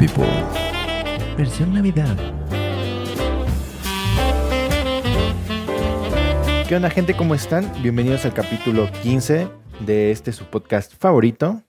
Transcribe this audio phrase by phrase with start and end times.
[0.00, 0.24] People.
[1.36, 2.16] Versión Navidad.
[6.66, 7.14] ¿Qué onda gente?
[7.14, 7.70] ¿Cómo están?
[7.82, 9.50] Bienvenidos al capítulo 15
[9.80, 11.62] de este su podcast favorito.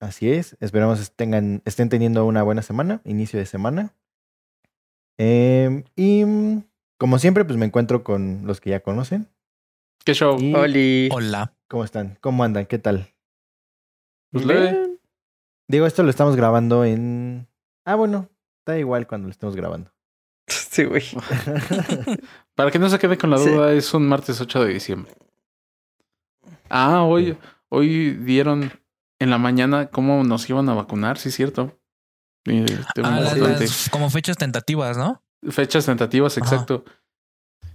[0.00, 3.92] Así es, esperamos tengan, estén teniendo una buena semana, inicio de semana.
[5.18, 6.22] Eh, y
[6.96, 9.26] como siempre, pues me encuentro con los que ya conocen.
[10.04, 10.38] ¿Qué show?
[10.38, 11.08] Y- Oli.
[11.10, 11.56] Hola.
[11.66, 12.18] ¿Cómo están?
[12.20, 12.66] ¿Cómo andan?
[12.66, 13.12] ¿Qué tal?
[14.30, 14.87] Pues.
[15.68, 17.46] Digo, esto lo estamos grabando en...
[17.84, 18.28] Ah, bueno,
[18.66, 19.90] da igual cuando lo estemos grabando.
[20.46, 21.02] Sí, güey.
[22.54, 23.50] Para que no se quede con la Sí.
[23.50, 25.12] duda, es un martes 8 de diciembre.
[26.70, 27.36] Ah, hoy,
[27.68, 28.70] hoy dieron
[29.18, 31.78] en la mañana cómo nos iban a vacunar, sí, cierto.
[32.44, 32.64] Tema
[33.04, 33.64] Ah, las- importante.
[33.64, 35.22] las- como fechas tentativas, ¿no?
[35.50, 36.46] Fechas tentativas, Ajá.
[36.46, 36.84] exacto.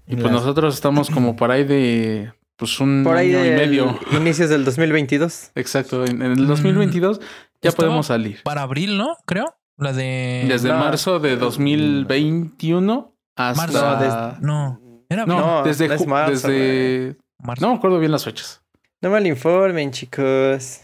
[0.07, 3.49] Y pues Las- nosotros estamos como por ahí de pues un Por ahí año y
[3.55, 3.99] medio.
[4.13, 5.51] inicios del 2022.
[5.55, 6.05] Exacto.
[6.05, 7.19] En, en el 2022
[7.63, 8.41] ya Estaba podemos salir.
[8.43, 9.15] Para abril, ¿no?
[9.25, 9.55] Creo.
[9.77, 10.45] La de.
[10.47, 13.61] Desde marzo de 2021 hasta.
[13.61, 13.81] Marzo.
[13.81, 14.79] No, des- No.
[15.09, 17.65] Era No, No, desde, no marzo, desde marzo.
[17.65, 18.63] No me acuerdo bien las fechas.
[19.01, 20.81] No mal informen, chicos.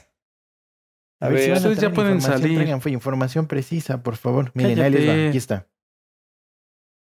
[1.21, 2.55] A A ver, si ustedes ya pueden salir.
[2.55, 4.51] Traigan fue información precisa, por favor.
[4.53, 5.27] Miren, ahí les va.
[5.29, 5.67] Aquí está.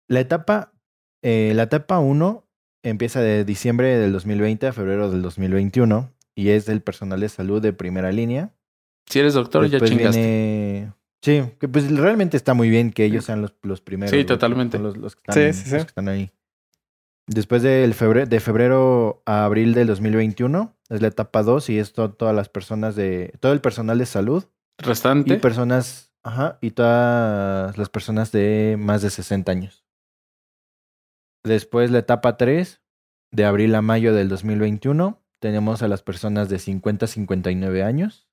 [0.09, 0.73] La etapa,
[1.21, 2.45] eh, la etapa 1
[2.83, 7.61] empieza de diciembre del 2020 a febrero del 2021 y es del personal de salud
[7.61, 8.53] de primera línea.
[9.09, 10.19] Si eres doctor, ya chingaste.
[10.21, 14.11] viene- Sí, que pues realmente está muy bien que ellos sean los, los primeros.
[14.11, 14.77] Sí, totalmente.
[14.79, 15.75] Los, los que Sí, están, sí, sí.
[15.75, 16.31] los que están ahí.
[17.27, 21.91] Después del febrero, de febrero a abril del 2021 es la etapa 2 y es
[21.91, 23.33] to- todas las personas de...
[23.41, 24.45] Todo el personal de salud
[24.77, 25.33] Restante.
[25.33, 29.83] y personas, ajá, y todas las personas de más de 60 años.
[31.43, 32.81] Después la etapa 3,
[33.31, 38.26] de abril a mayo del 2021, tenemos a las personas de 50 a 59 años.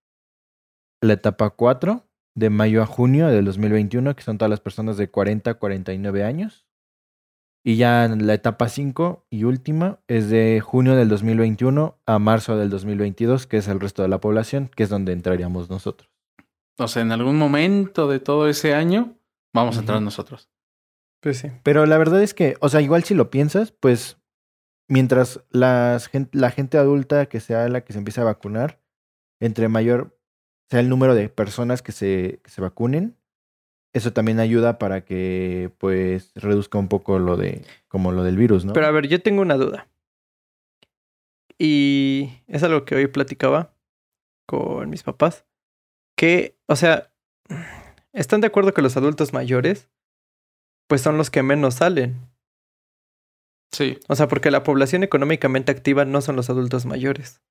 [1.04, 2.02] La etapa 4,
[2.34, 6.24] de mayo a junio del 2021, que son todas las personas de 40 a 49
[6.24, 6.64] años.
[7.62, 12.56] Y ya en la etapa 5 y última es de junio del 2021 a marzo
[12.56, 16.10] del 2022, que es el resto de la población, que es donde entraríamos nosotros.
[16.78, 19.14] O sea, en algún momento de todo ese año
[19.52, 20.48] vamos a entrar nosotros.
[21.20, 21.48] pues sí.
[21.62, 24.16] Pero la verdad es que, o sea, igual si lo piensas, pues
[24.88, 28.80] mientras las la gente adulta que sea la que se empiece a vacunar,
[29.38, 30.13] entre mayor
[30.70, 33.16] sea el número de personas que se, que se vacunen,
[33.92, 38.64] eso también ayuda para que pues reduzca un poco lo de, como lo del virus,
[38.64, 38.72] ¿no?
[38.72, 39.88] Pero a ver, yo tengo una duda.
[41.58, 43.72] Y es algo que hoy platicaba
[44.46, 45.46] con mis papás.
[46.16, 47.12] Que, o sea,
[48.12, 49.88] ¿están de acuerdo que los adultos mayores,
[50.88, 52.34] pues son los que menos salen?
[53.72, 57.42] Sí, O sea, porque la población económicamente activa no son los adultos mayores.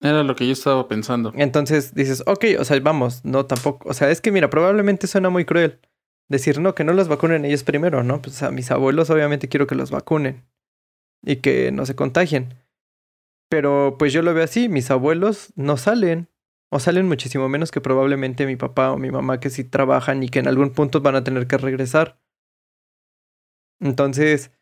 [0.00, 1.32] Era lo que yo estaba pensando.
[1.36, 3.88] Entonces dices, ok, o sea, vamos, no tampoco.
[3.88, 5.78] O sea, es que mira, probablemente suena muy cruel
[6.28, 8.22] decir, no, que no los vacunen ellos primero, ¿no?
[8.22, 10.44] Pues a mis abuelos obviamente quiero que los vacunen
[11.22, 12.54] y que no se contagien.
[13.50, 16.28] Pero pues yo lo veo así, mis abuelos no salen.
[16.72, 20.28] O salen muchísimo menos que probablemente mi papá o mi mamá que sí trabajan y
[20.28, 22.20] que en algún punto van a tener que regresar.
[23.80, 24.52] Entonces,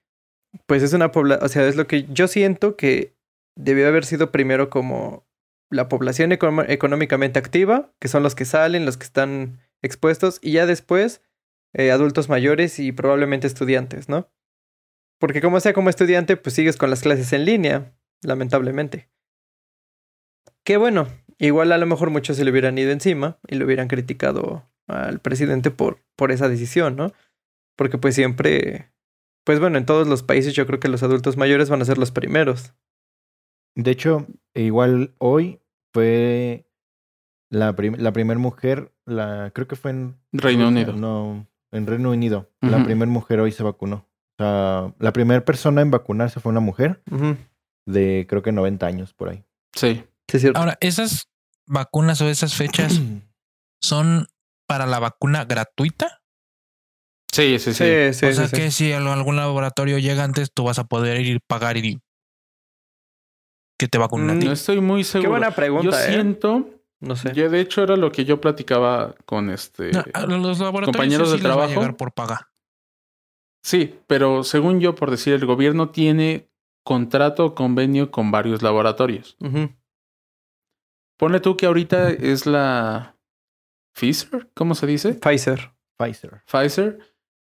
[0.67, 3.15] pues es una población, o sea, es lo que yo siento que
[3.57, 5.28] debió haber sido primero como
[5.71, 10.67] la población económicamente activa, que son los que salen, los que están expuestos, y ya
[10.67, 11.23] después
[11.75, 14.31] eh, adultos mayores y probablemente estudiantes, ¿no?
[15.19, 19.11] Porque como sea como estudiante, pues sigues con las clases en línea, lamentablemente.
[20.65, 21.09] Que bueno,
[21.39, 25.21] igual a lo mejor muchos se le hubieran ido encima y le hubieran criticado al
[25.21, 27.13] presidente por, por esa decisión, ¿no?
[27.77, 28.91] Porque pues siempre,
[29.45, 31.99] pues bueno, en todos los países yo creo que los adultos mayores van a ser
[31.99, 32.75] los primeros.
[33.79, 35.61] De hecho, igual hoy
[35.95, 36.67] fue
[37.49, 40.93] la, prim- la primera mujer, la creo que fue en Reino Unido.
[40.95, 42.51] No, en Reino Unido.
[42.61, 44.05] La primera mujer hoy se vacunó.
[44.41, 47.03] O sea, la primera persona en vacunarse fue una mujer
[47.87, 49.45] de creo que 90 años por ahí.
[49.75, 50.05] Sí.
[50.29, 50.59] Sí, es cierto.
[50.59, 51.29] Ahora, esas
[51.67, 53.01] vacunas o esas fechas
[53.81, 54.27] son
[54.67, 56.21] para la vacuna gratuita.
[57.33, 57.85] Sí, sí, sí.
[57.85, 58.63] Sí, sí, o sea sí, sí.
[58.63, 62.01] que si algún laboratorio llega antes, tú vas a poder ir pagar y
[63.79, 64.47] que te vacunen a Mm, ti.
[64.47, 65.31] No estoy muy Qué seguro.
[65.31, 66.13] buena pregunta, yo ¿eh?
[66.13, 66.69] siento,
[67.01, 67.33] No sé.
[67.33, 69.93] yo de hecho era lo que yo platicaba con este.
[69.93, 71.75] No, a los laboratorios compañeros sí de va a trabajo.
[71.81, 72.51] llegar por paga.
[73.63, 76.49] Sí, pero según yo, por decir, el gobierno tiene
[76.85, 79.37] contrato o convenio con varios laboratorios.
[79.41, 79.71] Ujú.
[81.19, 83.17] Ponle tú que ahorita es la
[83.95, 85.15] Pfizer, ¿cómo se dice?
[85.15, 85.73] Pfizer.
[85.99, 86.43] Pfizer.
[86.47, 86.99] Pfizer.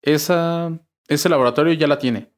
[0.02, 0.72] Esa,
[1.08, 2.32] ese laboratorio ya la tiene.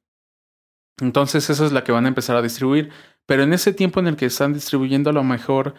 [0.99, 2.91] Entonces esa es la que van a empezar a distribuir.
[3.29, 5.75] Pero en ese tiempo en el que están distribuyendo, a lo mejor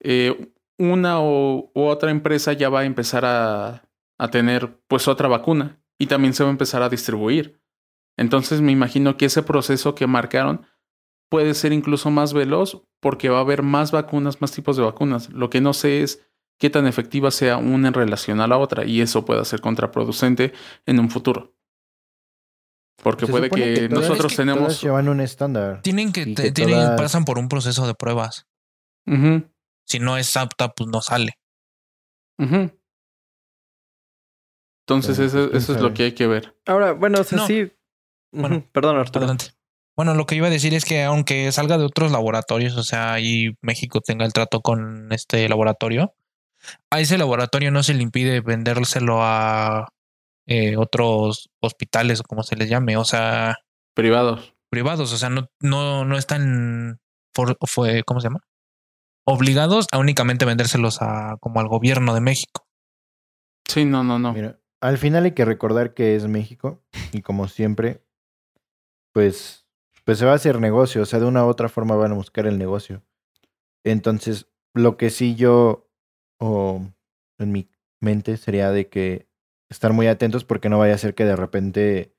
[0.00, 3.88] eh, una o u otra empresa ya va a empezar a,
[4.30, 7.62] tener pues otra vacuna y también se va a empezar a distribuir.
[8.18, 10.66] Entonces me imagino que ese proceso que marcaron
[11.30, 15.30] puede ser incluso más veloz porque va a haber más vacunas, más tipos de vacunas.
[15.30, 16.28] Lo que no sé es
[16.58, 20.52] qué tan efectiva sea una en relación a la otra y eso puede ser contraproducente
[20.84, 21.54] en un futuro.
[23.02, 24.82] Porque Se puede que, que todas- nosotros Todas tenemos...
[24.82, 25.82] llevan un estándar.
[25.82, 28.46] Tienen que, Y te- que tienen- todas- pasan por un proceso de pruebas.
[29.06, 29.44] Ujú,
[29.84, 31.38] Si no es apta, pues no sale.
[32.38, 32.70] ujú.
[34.86, 36.56] Entonces eso, pues, eso es lo que hay que ver.
[36.66, 37.46] Ahora, bueno, o sea, No.
[37.46, 37.70] sí.
[38.32, 39.20] Bueno, Perdón, Arturo.
[39.24, 39.46] Adelante.
[39.96, 43.12] Bueno, lo que iba a decir es que aunque salga de otros laboratorios, o sea,
[43.12, 46.14] ahí México tenga el trato con este laboratorio,
[46.90, 49.88] a ese laboratorio no se le impide vendérselo a
[50.46, 53.56] eh, otros hospitales o como se les llame, o sea,
[53.94, 54.54] Privados.
[54.70, 56.98] privados, o sea, no, no, no están,
[57.34, 58.40] for- fue, ¿cómo se llama?
[59.26, 62.66] Obligados a únicamente vendérselos a como al gobierno de México.
[63.68, 64.32] Sí, no, no, no.
[64.32, 68.02] Mira, al final hay que recordar que es México y como siempre,
[69.12, 69.66] pues,
[70.04, 72.16] pues se va a hacer negocio, o sea, de una u otra forma van a
[72.16, 73.02] buscar el negocio.
[73.84, 75.88] Entonces, lo que sí yo,
[76.40, 76.82] o
[77.38, 77.68] en mi
[78.00, 79.28] mente, sería de que
[79.72, 82.14] estar muy atentos porque no vaya a ser que de repente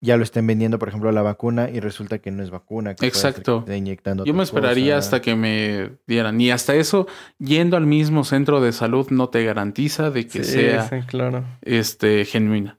[0.00, 2.94] ya lo estén vendiendo, por ejemplo, la vacuna y resulta que no es vacuna.
[2.94, 3.58] Que Exacto.
[3.60, 4.98] esté inyectando Yo me esperaría cosa.
[4.98, 6.40] hasta que me dieran.
[6.40, 7.08] Y hasta eso,
[7.38, 11.44] yendo al mismo centro de salud no te garantiza de que Sí, sea sí, claro.
[11.62, 12.78] este genuina.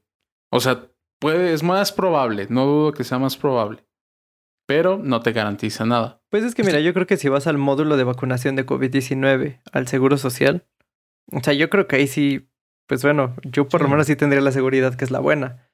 [0.49, 0.87] O sea,
[1.19, 3.83] puede, es más probable, no dudo que sea más probable.
[4.65, 6.21] Pero no te garantiza nada.
[6.29, 9.61] Pues es que mira, yo creo que si vas al módulo de vacunación de COVID-19
[9.73, 10.65] al Seguro Social,
[11.31, 12.48] o sea, yo creo que ahí sí,
[12.89, 15.69] pues bueno, yo por lo menos sí tendría la seguridad que es la buena.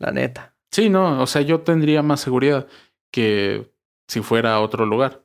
[0.00, 0.56] La neta.
[0.72, 2.66] Sí, no, o sea, yo tendría más seguridad
[3.12, 3.72] que
[4.08, 5.24] si fuera a otro lugar.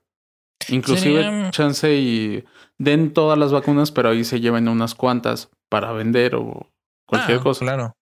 [0.69, 2.45] Inclusive Sería- chance y
[2.77, 6.71] den todas las vacunas, pero ahí se lleven unas cuantas para vender o
[7.07, 7.65] cualquier Ah, cosa.
[7.65, 7.97] Claro.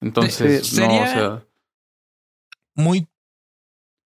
[0.00, 1.46] Entonces, Sí, no, o sea,
[2.76, 3.08] muy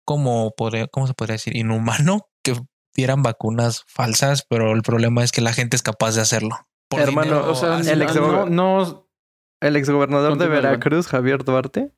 [0.06, 1.54] como podría, ¿cómo se podría decir?
[1.54, 2.54] Inhumano que
[2.94, 6.56] dieran vacunas falsas, pero el problema es que la gente es capaz de hacerlo.
[6.88, 9.08] Por Hermano, dinero, o sea, el ex- no, no,
[9.60, 10.48] El exgobernador de.
[10.48, 11.92] Veracruz, Javier Duarte,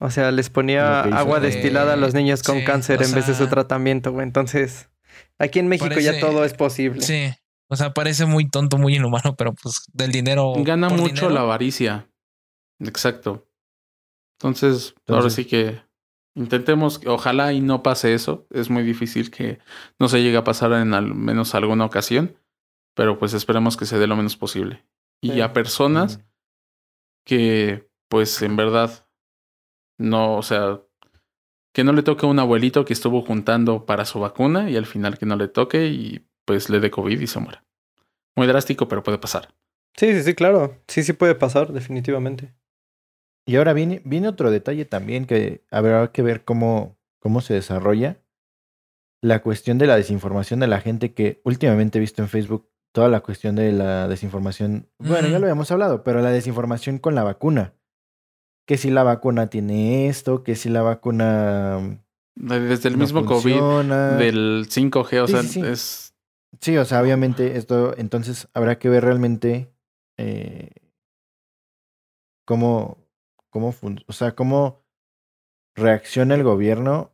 [0.00, 3.34] o sea, les ponía agua destilada a los niños con Sí, cáncer en vez de
[3.34, 4.24] su tratamiento, güey.
[4.26, 4.90] Entonces,
[5.38, 7.00] aquí en México ya todo es posible.
[7.00, 7.32] Sí.
[7.70, 10.52] O sea, parece muy tonto, muy inhumano, pero pues del dinero.
[10.58, 12.06] gana mucho dinero, la avaricia.
[12.80, 13.46] Exacto.
[14.38, 15.80] Entonces, ahora Entonces- sí que
[16.36, 18.46] intentemos, que ojalá y no pase eso.
[18.50, 19.60] Es muy difícil que
[19.98, 22.36] no se llegue a pasar en al menos alguna ocasión,
[22.94, 24.84] pero pues esperemos que se dé lo menos posible.
[25.20, 25.40] Y Sí.
[25.40, 26.20] a personas
[27.24, 29.06] que, pues en verdad,
[29.98, 30.80] no, o sea,
[31.72, 34.86] que no le toque a un abuelito que estuvo juntando para su vacuna y al
[34.86, 37.64] final que no le toque y pues le dé COVID y se muera.
[38.36, 39.54] Muy drástico, pero puede pasar.
[39.96, 40.82] Sí, sí, sí, claro.
[40.88, 42.52] Sí, sí puede pasar, definitivamente.
[43.46, 48.18] Y ahora viene, viene otro detalle también que habrá que ver cómo, cómo se desarrolla.
[49.22, 53.08] La cuestión de la desinformación de la gente que últimamente he visto en Facebook toda
[53.08, 54.88] la cuestión de la desinformación.
[54.98, 57.74] Bueno, ya lo habíamos hablado, pero la desinformación con la vacuna.
[58.66, 62.00] Que si la vacuna tiene esto, que si la vacuna
[62.36, 63.60] Desde el no mismo COVID,
[64.18, 65.60] del 5G, o Sí, sea, sí, sí.
[65.66, 66.14] es...
[66.60, 69.74] Sí, o sea, obviamente esto, entonces habrá que ver realmente
[70.16, 70.70] eh,
[72.46, 72.98] cómo,
[73.50, 74.84] cómo, fun- o sea, cómo
[75.74, 77.12] reacciona el gobierno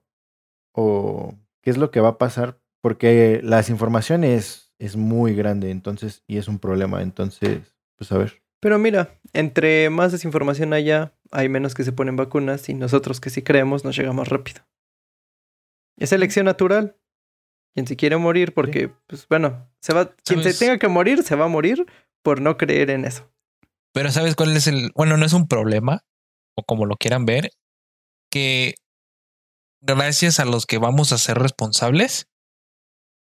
[0.72, 5.70] o qué es lo que va a pasar, porque la desinformación es, es muy grande,
[5.70, 8.42] entonces, y es un problema, entonces, pues a ver.
[8.60, 13.30] Pero mira, entre más desinformación haya, hay menos que se ponen vacunas y nosotros que
[13.30, 14.62] sí creemos nos llegamos rápido.
[15.98, 16.96] Es elección natural.
[17.74, 21.36] Quien se quiere morir porque, pues bueno, se va, quien se tenga que morir, se
[21.36, 21.86] va a morir
[22.22, 23.30] por no creer en eso.
[23.92, 24.90] Pero ¿sabes cuál es el?
[24.96, 26.04] Bueno, no es un problema,
[26.56, 27.50] o como lo quieran ver,
[28.28, 28.74] que
[29.80, 32.29] gracias a los que vamos a ser responsables,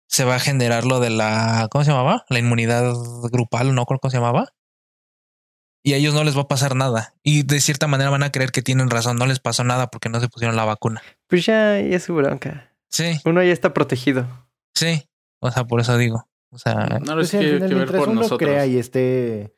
[0.09, 2.25] se va a generar lo de la, ¿cómo se llamaba?
[2.29, 2.93] La inmunidad
[3.31, 4.53] grupal, no creo cómo se llamaba.
[5.83, 7.13] Y a ellos no les va a pasar nada.
[7.23, 10.09] Y de cierta manera van a creer que tienen razón, no les pasó nada porque
[10.09, 11.01] no se pusieron la vacuna.
[11.27, 12.73] Pues ya, ya es su bronca.
[12.91, 14.27] Sí, Uno ya está protegido.
[14.75, 15.05] sí.
[15.41, 16.27] O sea, por eso digo.
[16.51, 18.39] O sea, Pues que, final, que ver mientras por uno nosotros.
[18.39, 19.55] crea y esté,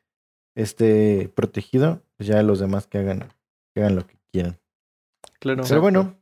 [0.56, 3.34] esté protegido, pues ya los demás que hagan,
[3.74, 4.60] que hagan lo que quieran.
[5.40, 5.64] Claro.
[5.68, 6.21] Pero bueno,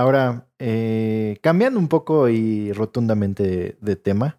[0.00, 4.38] ahora, eh, cambiando un poco y rotundamente de, de tema,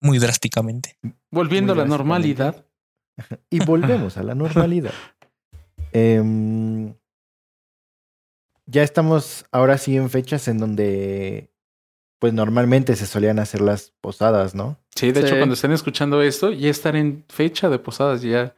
[0.00, 0.98] muy drásticamente.
[1.30, 2.66] Volviendo a la normalidad.
[3.50, 4.92] y volvemos a la normalidad.
[5.92, 6.94] Em,
[8.66, 11.50] ya estamos ahora sí en fechas en donde
[12.18, 14.78] pues normalmente se solían hacer las posadas, ¿no?
[14.94, 18.54] Sí, de hecho, cuando estén escuchando esto, ya estar en fecha de posadas, ya, ya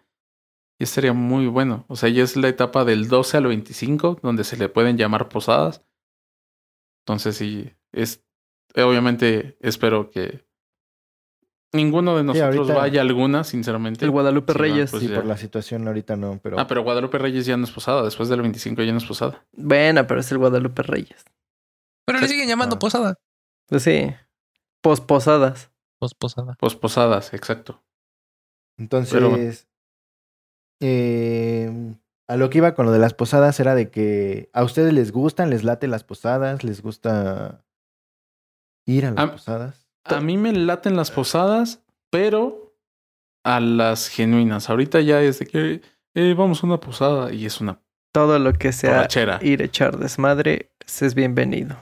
[0.79, 1.85] estaría muy bueno.
[1.89, 5.29] O sea, ya es la etapa del 12 al 25, donde se le pueden llamar
[5.29, 5.83] posadas.
[7.09, 8.23] Entonces, sí, es.
[8.77, 10.45] Obviamente, espero que
[11.73, 14.05] ninguno de nosotros ahorita- vaya a alguna, sinceramente.
[14.05, 14.91] El Guadalupe Sí, Reyes.
[14.91, 15.17] pues sí, ya.
[15.17, 16.61] por la situación ahorita no, pero...
[16.61, 18.03] Ah, pero Guadalupe Reyes ya no es posada.
[18.05, 19.47] Después del 25 ya no es posada.
[19.53, 21.25] Buena, pero es el Guadalupe Reyes.
[22.07, 22.79] Pero le siguen llamando Ah.
[22.79, 23.15] posada.
[23.69, 24.15] Pues sí.
[24.83, 25.71] Posposadas.
[25.99, 26.57] Pos posada.
[26.61, 27.83] Pues posadas, exacto.
[28.79, 29.53] Entonces, Pero bueno.
[30.81, 31.95] eh,
[32.29, 35.13] a lo que iba con lo de las posadas era de que a ustedes les
[35.13, 37.65] gustan, les late las posadas, les gusta
[38.87, 39.89] ir a las posadas.
[40.05, 42.75] A mí me laten las posadas, pero
[43.45, 44.69] a las genuinas.
[44.71, 45.83] Ahorita ya es de que
[46.15, 47.81] eh, vamos a una posada y es una
[48.13, 49.39] Todo lo que sea borrachera.
[49.43, 51.79] ir a echar desmadre pues, es bienvenido.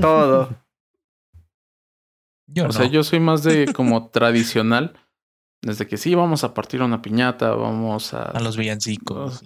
[0.00, 0.50] Todo.
[2.52, 2.72] Yo o no.
[2.72, 4.94] sea, yo soy más de como tradicional.
[5.62, 8.22] Desde que sí, vamos a partir una piñata, vamos a...
[8.22, 9.42] a los villancicos.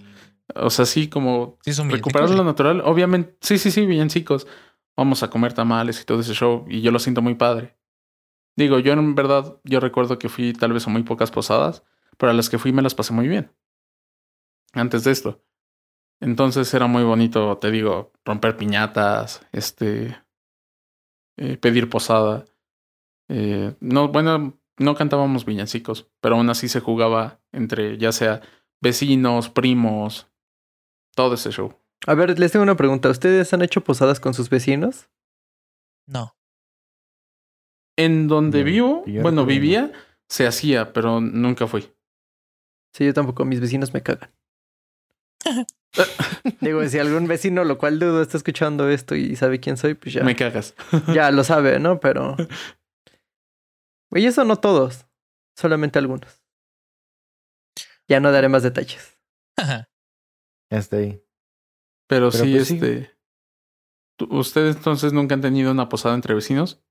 [0.53, 2.81] O sea, sí, como Sí, son recuperar lo natural.
[2.85, 4.47] Obviamente, sí, sí, sí, villancicos.
[4.95, 6.65] Vamos a comer tamales y todo ese show.
[6.69, 7.75] Y yo lo siento muy padre.
[8.55, 11.83] Digo, yo en verdad, yo recuerdo que fui tal vez a muy pocas posadas,
[12.17, 13.51] pero a las que fui me las pasé muy bien.
[14.73, 15.41] Antes de esto.
[16.21, 20.17] Entonces era muy bonito, te digo, romper piñatas, este,
[21.37, 22.45] eh, pedir posada.
[23.27, 28.41] Eh, no, bueno, no cantábamos villancicos, pero aún así se jugaba entre ya sea
[28.81, 30.27] vecinos, primos,
[31.15, 31.73] todo ese show.
[32.07, 33.09] A ver, les tengo una pregunta.
[33.09, 35.09] ¿Ustedes han hecho posadas con sus vecinos?
[36.07, 36.35] No.
[37.97, 39.91] En donde No, vivo, bueno, vivía,
[40.29, 41.89] se hacía, pero nunca fui.
[42.93, 43.45] Sí, yo tampoco.
[43.45, 44.31] Mis vecinos me cagan.
[46.61, 50.13] Digo, si algún vecino, lo cual dudo, está escuchando esto y sabe quién soy, pues
[50.13, 50.75] ya, Me cagas.
[51.13, 51.99] ya lo sabe, ¿no?
[51.99, 52.35] Pero...
[54.11, 55.05] Y eso no todos,
[55.57, 56.41] solamente algunos.
[58.07, 59.17] Ya no daré más detalles.
[59.57, 59.87] Ya
[60.71, 61.21] está ahí.
[62.07, 62.73] Pero, Pero sí, pues sí.
[62.75, 63.17] este.
[64.17, 66.83] ¿tú- ¿Ustedes entonces nunca han tenido una posada entre vecinos?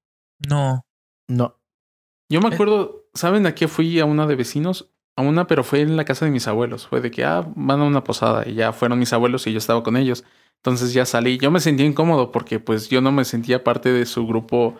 [0.49, 0.85] No.
[1.29, 1.61] No.
[2.31, 2.55] Yo me Eh.
[2.55, 4.91] acuerdo, ¿saben a qué fui a una de vecinos?
[5.17, 6.89] A una, pero fue en la casa de mis abuelos.
[6.89, 9.59] Fue de que, ah, van a una posada y ya fueron mis abuelos y yo
[9.59, 10.25] estaba con ellos.
[10.57, 11.39] Entonces ya salí.
[11.39, 14.77] Yo me sentía incómodo porque pues yo no me sentía parte de su grupo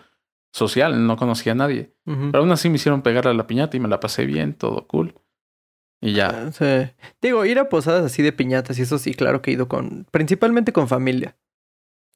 [0.55, 1.93] social, no conocía a nadie.
[2.05, 4.87] Pero aún así me hicieron pegar a la piñata y me la pasé bien, todo
[4.87, 5.13] cool.
[6.01, 6.29] Y ya.
[6.29, 6.91] Ah, sí.
[7.21, 10.05] Digo, ir a posadas así de piñatas y eso sí, claro que he ido con,
[10.11, 11.35] principalmente con familia.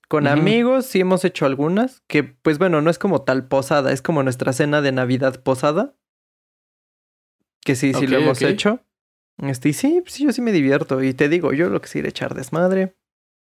[0.08, 4.02] Con amigos sí hemos hecho algunas, que pues bueno, no es como tal posada, es
[4.02, 5.96] como nuestra cena de Navidad posada.
[7.64, 8.80] Que sí, sí lo hemos hecho.
[9.38, 11.04] Este, y sí, sí, yo sí me divierto.
[11.04, 12.96] Y te digo, yo lo que sí ir a echar desmadre,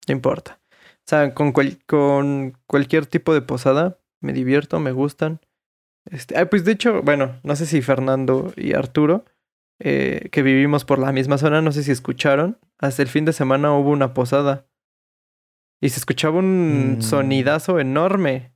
[0.07, 0.59] no importa.
[0.71, 5.39] O sea, con, cual- con cualquier tipo de posada me divierto, me gustan.
[6.09, 9.25] Este, ah, pues de hecho, bueno, no sé si Fernando y Arturo,
[9.79, 13.33] eh, que vivimos por la misma zona, no sé si escucharon, hasta el fin de
[13.33, 14.67] semana hubo una posada.
[15.81, 17.01] Y se escuchaba un Mm.
[17.01, 18.53] sonidazo enorme.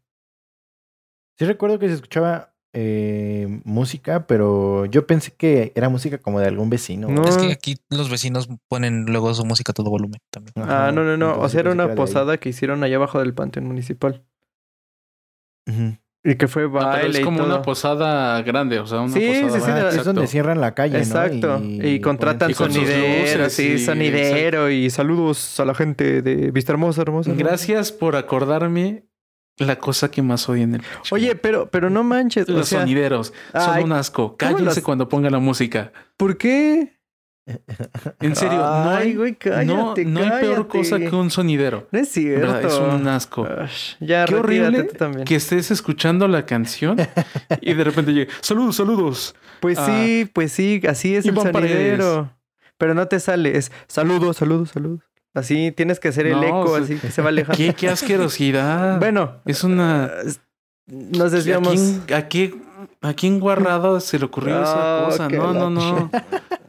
[1.38, 6.46] Sí recuerdo que se escuchaba eh, música, pero yo pensé que era música como de
[6.46, 7.08] algún vecino.
[7.10, 7.28] No.
[7.28, 10.54] Es que aquí los vecinos ponen luego su música a todo volumen también.
[10.56, 11.40] Ajá, ah, no, no, no.
[11.40, 14.24] O sea, era una posada que hicieron allá abajo del panteón municipal.
[16.22, 17.48] Y que fue Ah, pero baile es como y todo.
[17.54, 20.60] una posada grande, o sea, una Sí, posada sí, sí, Ah, que es donde cierran
[20.60, 21.00] la calle, ¿no?
[21.00, 21.62] Exacto.
[21.64, 24.70] Y, contratan Y sonidero, luces sí, y- sonidero.
[24.70, 27.32] Y saludos a la gente de Vista Hermosa, hermosa.
[27.38, 29.06] Gracias por acordarme
[29.58, 32.48] la cosa que más odio en el pinche Oye, pero, pero no manches.
[32.50, 34.36] Los o sea, sonideros son ay, un asco.
[34.38, 35.94] ¿cómo Cállense cuando ponga la música.
[36.18, 36.99] ¿por qué?
[38.22, 41.88] En serio, no Ay, hay, güey, cállate, no, no hay peor cosa que un sonidero.
[41.92, 42.48] No es cierto.
[42.48, 42.64] ¿Verdad?
[42.66, 43.48] Es un asco.
[44.00, 45.26] Ya, Qué horrible tú también.
[45.26, 46.98] que estés escuchando la canción
[47.62, 49.36] y de repente llegue, saludos, saludos.
[49.60, 49.86] Pues Ah.
[49.86, 52.32] sí, pues sí, así es el sonidero.
[52.78, 55.02] Pero no te sale, es saludos, saludos, saludos.
[55.34, 57.58] Así tienes que hacer el No, eco, así que se va alejando.
[57.58, 59.00] Qué, qué asquerosidad.
[59.00, 60.06] Bueno, es una...
[60.26, 60.34] eh,
[60.88, 61.74] nos ¿A desviamos.
[61.74, 62.56] quién, a qué,
[63.02, 65.30] a quién guarrado se le ocurrió esa Ah, cosa?
[65.30, 66.10] No, no, no.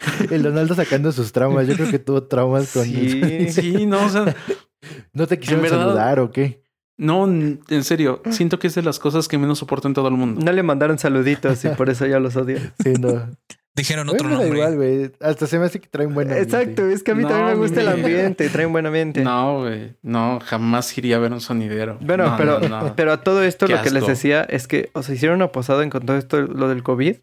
[0.31, 1.67] El Donaldo sacando sus traumas.
[1.67, 3.51] Yo creo que tuvo traumas con Sí.
[3.51, 4.35] Sí, no, o sea,
[5.13, 6.63] ¿No te quisieron verdad- saludar o qué?
[6.97, 10.15] no, en serio, siento que es de las cosas que menos soporto en todo el
[10.15, 10.43] mundo.
[10.45, 12.59] No le mandaron saluditos y por eso ya los odio.
[12.83, 13.31] Sí, no.
[13.75, 14.59] Dijeron otro da nombre.
[14.59, 15.13] igual, güey.
[15.21, 16.57] Hasta se me hace que traen buen ambiente.
[16.57, 19.23] Exacto, es que a mí No, también me gusta el ambiente, traen buen ambiente.
[19.23, 21.97] No, güey, no, jamás iría a ver un sonidero.
[22.03, 22.97] Bueno, No, pero, no, no.
[22.97, 25.53] pero a todo esto Qué lo que les decía es que, o sea, hicieron una
[25.53, 27.17] posada en con todo esto, lo del COVID,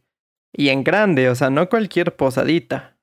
[0.53, 2.97] y en grande, o sea, no cualquier posadita.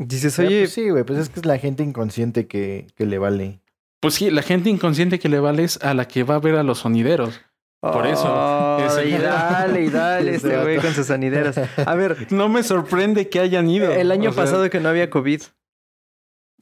[0.00, 1.04] Dices, Ah, oye, pues sí, güey.
[1.04, 3.60] Pues es que es la gente inconsciente que, que le vale.
[4.00, 6.62] Pues sí, la gente inconsciente que le vales a la que va a ver a
[6.62, 7.40] los sonideros.
[7.80, 11.56] Por eso, Oh, ese- y dale, y dale este güey con sus sonideros.
[11.58, 13.90] A ver, No me sorprende que hayan ido.
[13.92, 15.42] el año O sea, pasado que no había COVID.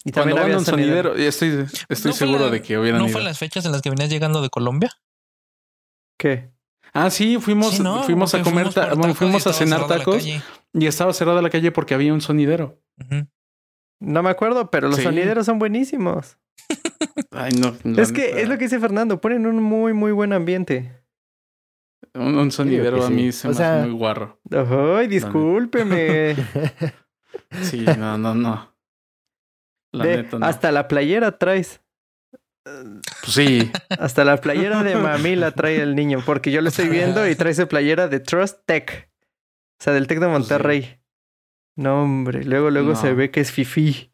[0.05, 1.11] Y cuando también van a había un sonidero.
[1.11, 1.49] sonidero, estoy,
[1.89, 3.13] estoy ¿No fue seguro la- de que hubieran ¿No ido.
[3.13, 4.91] fue las fechas en las que venías llegando de Colombia?
[6.19, 6.53] ¿Qué?
[6.93, 8.03] Ah, sí, fuimos, Sí, ¿no?
[8.05, 11.71] fuimos a comer, bueno, tacos y fuimos a cenar tacos y estaba cerrada la calle
[11.73, 12.81] porque había un sonidero.
[14.01, 15.03] No me acuerdo, pero los Sí.
[15.03, 16.39] sonideros son buenísimos.
[17.33, 17.77] Ay, no.
[18.01, 21.03] Es que neta, es lo que dice Fernando, ponen un muy, muy buen ambiente.
[22.15, 23.13] Un, un sonidero a sí.
[23.13, 24.41] mí se O me sea- hace muy guarro.
[24.97, 26.37] Ay, discúlpeme.
[27.63, 28.75] Sí, no, no, no.
[29.93, 30.47] La Ve, neta, no.
[30.47, 31.81] Hasta la playera traes.
[33.23, 33.71] Pues sí.
[33.99, 37.37] Hasta la playera de mami la trae el niño, porque yo lo estoy viendo y
[37.37, 39.11] trae su playera de Trust Tech.
[39.81, 41.01] O sea, del Tec de Monterrey.
[41.77, 42.97] No, hombre, luego, luego No.
[42.97, 44.11] se ve que es fifi.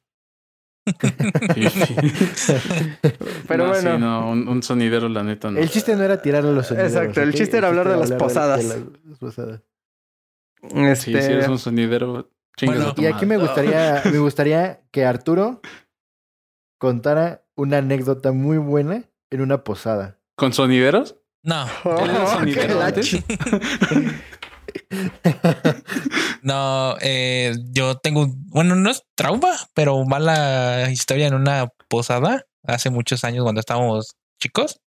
[1.54, 1.94] Sí, sí.
[3.46, 3.94] Pero No, bueno.
[3.94, 5.58] sí, no, un, un sonidero, la neta, no.
[5.60, 6.92] El chiste no era tirar a los sonideros.
[6.92, 8.64] Exacto, el chiste era hablar de las posadas.
[8.64, 9.60] las posadas.
[10.60, 12.28] Sí, Este, si eres un sonidero,
[12.64, 15.60] Bueno, Y aquí me gustaría, me gustaría que Arturo
[16.78, 20.18] contara una anécdota muy buena en una posada.
[20.36, 21.16] ¿Con sonideros?
[21.44, 22.06] No, Oh,
[26.42, 32.90] no, eh, yo tengo, bueno, no es trauma, pero mala historia en una posada hace
[32.90, 34.80] muchos años cuando estábamos chicos.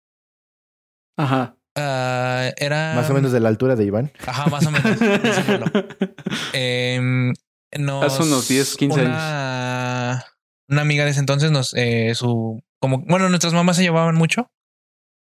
[1.17, 1.57] Ajá.
[1.77, 4.11] Ah, era Más o menos de la altura de Iván.
[4.25, 4.97] Ajá, más o menos.
[7.77, 10.23] nos- Hace unos 10, 15 una,
[10.67, 14.51] Una amiga de ese entonces nos, eh, su, como, bueno, nuestras mamás se llevaban mucho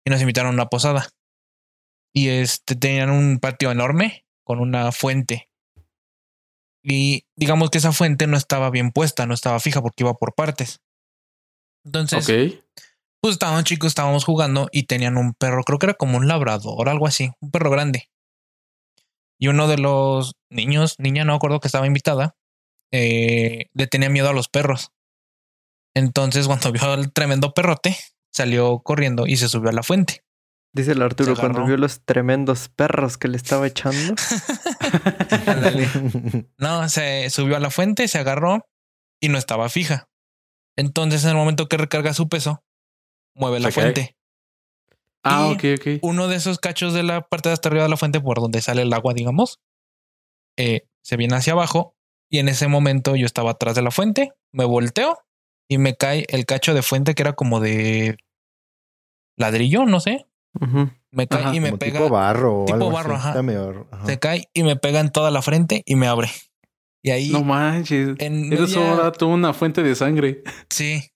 [0.05, 1.09] y nos invitaron a una posada.
[2.15, 5.49] Y este, tenían un patio enorme con una fuente.
[6.83, 10.35] Y digamos que esa fuente no estaba bien puesta, no estaba fija porque iba por
[10.35, 10.81] partes.
[11.85, 12.63] Entonces, Ok.
[13.21, 16.89] pues estábamos chicos, estábamos jugando y tenían un perro, creo que era como un labrador,
[16.89, 18.09] algo así, un perro grande.
[19.41, 22.37] Y uno de los niños, niña, no acuerdo que estaba invitada,
[22.93, 24.91] eh, le tenía miedo a los perros.
[25.99, 27.97] Entonces, cuando vio al tremendo perrote,
[28.33, 30.23] salió corriendo y se subió a la fuente.
[30.75, 34.15] Dice el Arturo cuando vio los tremendos perros que le estaba echando.
[36.59, 38.67] No, se subió a la fuente, se agarró
[39.21, 40.09] y no estaba fija.
[40.77, 42.63] Entonces, en el momento que recarga su peso,
[43.35, 44.17] mueve la fuente.
[45.25, 45.87] Ah, Y- ok, ok.
[46.03, 48.63] uno de esos cachos de la parte de hasta arriba de la fuente por donde
[48.63, 49.61] sale el agua, digamos,
[50.57, 51.97] eh, se viene hacia abajo
[52.31, 55.19] y en ese momento yo estaba atrás de la fuente, me volteo
[55.69, 58.17] y me cae el cacho de fuente que era como de
[59.39, 60.27] ladrillo, no sé,
[61.11, 63.21] me cae Ajá, y me pega, tipo barro tipo algo barro, así.
[63.21, 63.29] ajá.
[63.31, 64.07] Está medio- ajá.
[64.07, 66.29] se cae y me pega en toda la frente y me abre.
[67.05, 68.17] Y ahí No manches.
[68.19, 70.43] en Eres media- ahora tú una fuente de sangre.
[70.71, 71.13] Sí.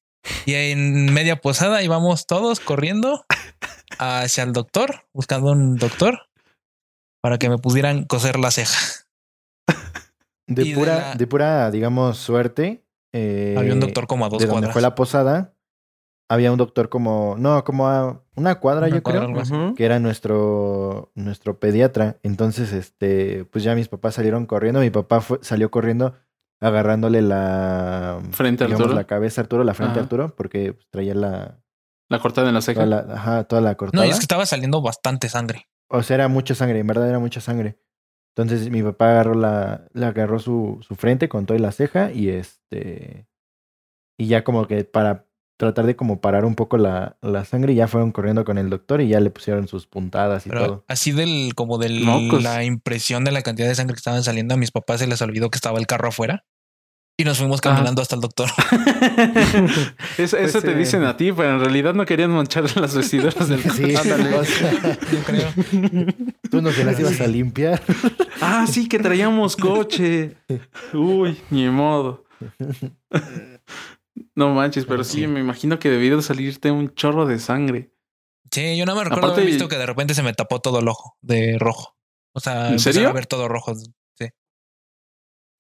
[0.47, 3.25] Y en media posada íbamos todos corriendo
[3.99, 6.29] hacia el doctor, buscando un doctor
[7.21, 8.79] para que me pudieran coser la ceja.
[10.47, 12.82] De y de pura, la- de pura, digamos, suerte.
[13.13, 14.73] Eh, Había un doctor como a dos de donde cuadras.
[14.73, 15.55] fue la posada.
[16.29, 19.29] Había un doctor como, no, como a una cuadra, Una yo cuadra, creo.
[19.31, 19.53] algo así.
[19.55, 19.75] Ujú.
[19.75, 22.17] que era nuestro, nuestro pediatra.
[22.23, 24.81] Entonces, este, pues ya mis papás salieron corriendo.
[24.81, 26.15] Mi papá fue- salió corriendo
[26.61, 28.97] agarrándole la Frente a digamos, Arturo.
[28.99, 30.01] la cabeza a Arturo, la frente Ajá.
[30.01, 31.59] a Arturo, porque pues, traía la
[32.09, 32.85] La cortada en la ceja.
[32.85, 34.01] toda la, ajá, toda la cortada.
[34.03, 35.67] No, y es que estaba saliendo bastante sangre.
[35.89, 37.79] O sea, era mucha sangre, en verdad era mucha sangre.
[38.37, 42.31] Entonces mi papá agarró la, le agarró su, su frente con toda la ceja y
[42.31, 43.27] este
[44.19, 45.27] y ya como que para
[45.59, 49.01] tratar de como parar un poco la, la sangre, ya fueron corriendo con el doctor
[49.01, 50.85] y ya le pusieron sus puntadas y Pero todo.
[50.89, 52.43] así del, como de Mocos.
[52.43, 55.21] la impresión de la cantidad de sangre que estaban saliendo, a mis papás se les
[55.23, 56.45] olvidó que estaba el carro afuera.
[57.19, 58.49] Y nos fuimos caminando hasta el doctor.
[60.19, 60.75] eso eso Pues, te eh.
[60.77, 64.35] dicen a ti, pero en realidad no querían manchar las vestiduras del Sí, Ándale.
[64.35, 64.73] o sea,
[65.13, 65.49] Yo creo.
[66.53, 67.83] tú no se las ibas a limpiar.
[68.45, 70.37] Ah, sí, que traíamos coche.
[70.93, 72.25] Uy, ni modo.
[74.35, 75.27] No manches, pero sí, Sí.
[75.29, 77.93] me imagino que debió de salirte un chorro de sangre.
[78.51, 80.81] Sí, yo no me recuerdo Aparte- haber visto que de repente se me tapó todo
[80.81, 81.97] el ojo de rojo.
[82.35, 83.09] O sea, ¿En serio?
[83.09, 83.75] a ver todo rojo.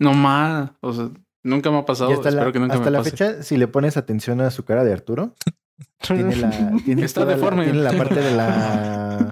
[0.00, 0.72] No más.
[0.80, 1.10] O sea,
[1.44, 2.10] nunca me ha pasado.
[2.12, 3.10] Hasta la, Espero que nunca hasta me la pase.
[3.12, 5.36] fecha, si le pones atención a su cara de Arturo,
[6.00, 6.50] tiene la,
[6.84, 7.64] tiene Está toda la- deforme.
[7.64, 9.31] tiene la parte de la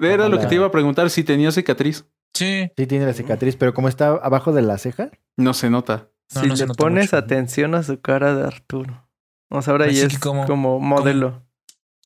[0.00, 2.06] Era lo que te iba a preguntar si tenía cicatriz.
[2.34, 2.70] Sí.
[2.76, 6.08] Sí, tiene la cicatriz, pero como está abajo de la ceja, No se nota.
[6.34, 7.16] No, si no se le nota pones mucho.
[7.16, 9.08] atención a su cara de Arturo.
[9.50, 11.44] O sea, ahora Así ya es como- como, modelo.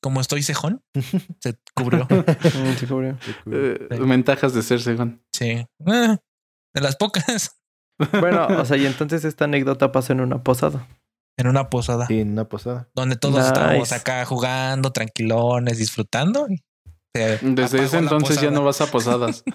[0.00, 0.83] Como estoy cejón,
[1.40, 2.07] se cubrió.
[2.11, 3.18] Mm, sí, cubrió.
[3.50, 3.98] Eh, Sí.
[4.00, 5.22] Ventajas de ser según.
[5.33, 5.66] Sí.
[5.87, 6.16] Eh,
[6.74, 7.61] de las pocas.
[8.20, 10.88] Bueno, o sea, y entonces esta anécdota pasó en una posada.
[11.38, 12.07] En una posada.
[12.09, 12.88] Sí, en una posada.
[12.94, 13.46] Donde todos Nice.
[13.48, 16.46] estábamos acá jugando, tranquilones, disfrutando.
[16.50, 16.61] y
[17.14, 19.44] se Desde ese entonces ya no vas a posadas.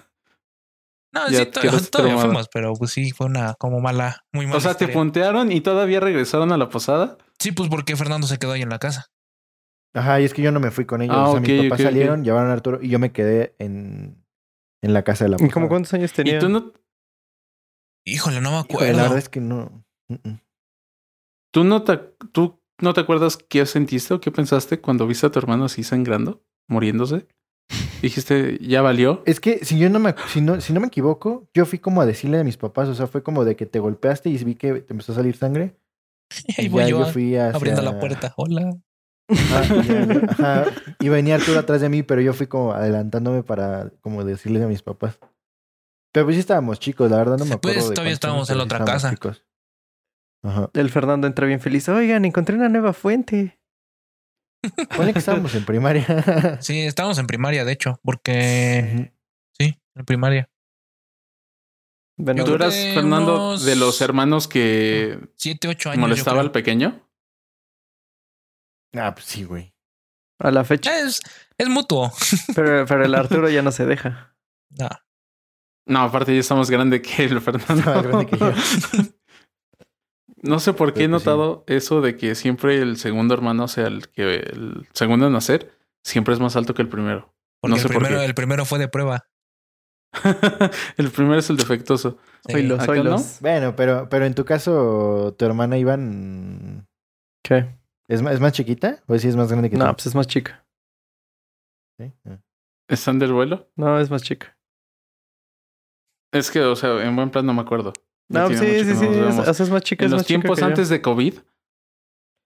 [1.12, 2.20] No, ya sí, todavía traumado.
[2.20, 4.58] fuimos, pero pues sí, fue una como mala, muy mala.
[4.58, 7.18] o sea, te puntearon y todavía regresaron a la posada.
[7.40, 9.06] Sí, pues porque Fernando se quedó ahí en la casa.
[9.92, 11.16] Ajá, y es que yo no me fui con ellos.
[11.18, 14.24] Ah, o sea, ok, mis papás salieron, llevaron a Arturo y yo me quedé en,
[14.84, 15.52] en la casa de la ¿Y posada.
[15.52, 16.36] como cuántos años tenía?
[16.36, 16.72] Y tú no,
[18.06, 18.92] Híjole, no me Híjole, acuerdo.
[18.96, 19.84] la verdad es que no.
[21.52, 21.96] Tú no te,
[22.30, 25.82] tú no te acuerdas qué sentiste o qué pensaste cuando viste a tu hermano así
[25.82, 27.26] sangrando, muriéndose.
[28.02, 29.22] Dijiste, ya valió.
[29.26, 32.00] Es que si yo no me si no, si no me equivoco, yo fui como
[32.00, 34.54] a decirle a mis papás, o sea, fue como de que te golpeaste y vi
[34.54, 35.76] que te empezó a salir sangre.
[36.58, 38.32] Y voy ya yo, fui hacia- abriendo la puerta.
[38.36, 38.76] Hola.
[39.28, 40.64] Ajá, y ya- ajá,
[40.98, 44.66] y venía Arturo atrás de mí, pero yo fui como adelantándome para como decirles a
[44.66, 45.18] mis papás.
[46.12, 47.90] Pero pues sí estábamos chicos, la verdad no me Pues, acuerdo.
[47.90, 49.12] de todavía estábamos en la otra casa.
[49.12, 49.44] estábamos chicos.
[50.42, 50.70] Ajá.
[50.72, 51.88] El Fernando entra bien feliz.
[51.88, 53.59] Oigan, encontré una nueva fuente.
[54.96, 56.04] Ponle que estábamos en primaria.
[56.60, 59.12] Sí, estábamos en primaria, de hecho, porque
[59.58, 60.50] sí, en primaria.
[62.18, 66.00] Bueno, ¿Tú eras, Fernando, unos- de los hermanos que Siete, ocho años.
[66.00, 67.00] molestaba al pequeño?
[68.94, 69.72] Ah, pues sí, güey.
[70.38, 70.98] a la fecha.
[71.00, 71.20] Es,
[71.56, 72.12] es mutuo.
[72.54, 74.34] Pero, pero el Arturo ya no se deja.
[74.70, 74.88] No.
[75.86, 77.74] No, aparte ya está más grande que el Fernando.
[77.90, 78.52] más grande que yo.
[80.42, 81.10] No sé por qué he sí.
[81.10, 85.32] notado eso de que siempre el segundo hermano, o sea, el que el segundo en
[85.34, 85.72] nacer,
[86.02, 87.32] siempre es más alto que el primero.
[87.60, 88.26] Porque no sé el, por primero, qué.
[88.26, 89.26] el primero fue de prueba.
[90.96, 92.18] el primero es el defectuoso.
[92.48, 92.54] Sí.
[92.54, 93.38] Oilos, ¿acá oilos.
[93.40, 96.88] Bueno, pero, pero en tu caso, tu hermana Iván
[97.44, 97.76] ¿Qué?
[98.08, 99.02] ¿es más, es más chiquita?
[99.06, 99.92] ¿O sí es más grande que No, tú?
[99.96, 100.64] pues es más chica.
[101.98, 102.12] Sí.
[102.26, 102.38] Ah.
[102.88, 103.70] ¿Están del vuelo?
[103.76, 104.56] No, es más chica.
[106.32, 107.92] Es que, o sea, en buen plan no me acuerdo.
[108.30, 108.84] No, sí, mucho sí, sí.
[108.84, 109.48] no nos es- vemos.
[109.48, 110.04] o sea, es más chica.
[110.04, 110.66] En los más chica tiempos yo.
[110.66, 111.34] antes de COVID.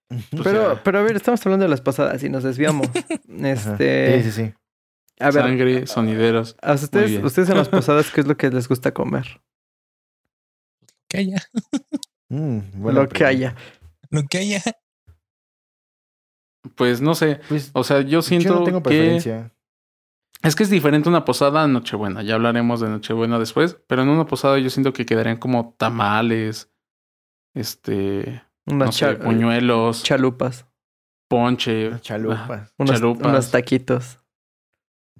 [0.09, 2.87] pues, Pero, pero a ver, estamos hablando de las pasadas y nos desviamos.
[3.43, 4.23] Este.
[4.23, 4.53] Sí, sí, sí.
[5.19, 6.57] A ver, sangre, sonideros.
[6.61, 9.41] a ustedes, ustedes en las pasadas, ¿qué es lo que les gusta comer?
[11.07, 11.41] Que haya.
[12.29, 13.55] Mm, lo que haya.
[14.09, 14.61] Lo que haya.
[16.75, 17.39] Pues no sé.
[17.47, 19.51] Pues O sea, yo siento yo no tengo que preferencia.
[20.45, 22.21] Es que es diferente una posada a Nochebuena.
[22.23, 23.77] Ya hablaremos de Nochebuena después.
[23.87, 26.71] Pero en una posada yo siento que quedarían como tamales,
[27.53, 30.65] este, Unas no cha- puñuelos, chalupas.
[31.27, 32.73] ponche, chalupas.
[32.77, 33.27] Unos, Chalupas.
[33.27, 34.19] unos taquitos.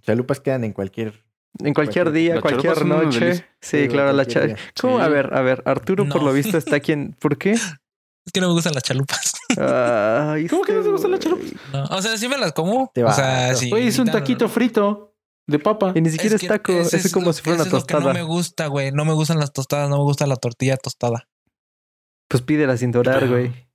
[0.02, 1.24] Chalupas quedan en cualquier.
[1.60, 3.36] En cualquier Cualquier- día, cualquier noche.
[3.36, 4.48] Sí, Sí, claro, la cualquier cha...
[4.48, 4.58] día.
[4.80, 5.00] ¿Cómo?
[5.00, 7.14] A ver, a ver, Arturo por lo visto está aquí en...
[7.20, 7.52] ¿Por qué?
[7.54, 9.34] Es que no me gustan las chalupas.
[9.58, 11.54] Ay, ¿Cómo que no te gustan las este chalupas?
[11.72, 12.92] No, O sea, sí me las como.
[12.94, 13.72] Te o sea, sí.
[13.72, 15.15] Oye, es un taquito frito
[15.48, 15.92] de papa.
[15.96, 17.74] Y ni siquiera es, que taco, ese es, como lo- si fuera una ese es
[17.74, 18.14] lo que tostada.
[18.14, 18.92] no me gusta, güey.
[18.92, 21.28] No me gustan las tostadas, no me gusta la tortilla tostada.
[22.30, 23.66] Pues pídela sin dorar, Pero- güey.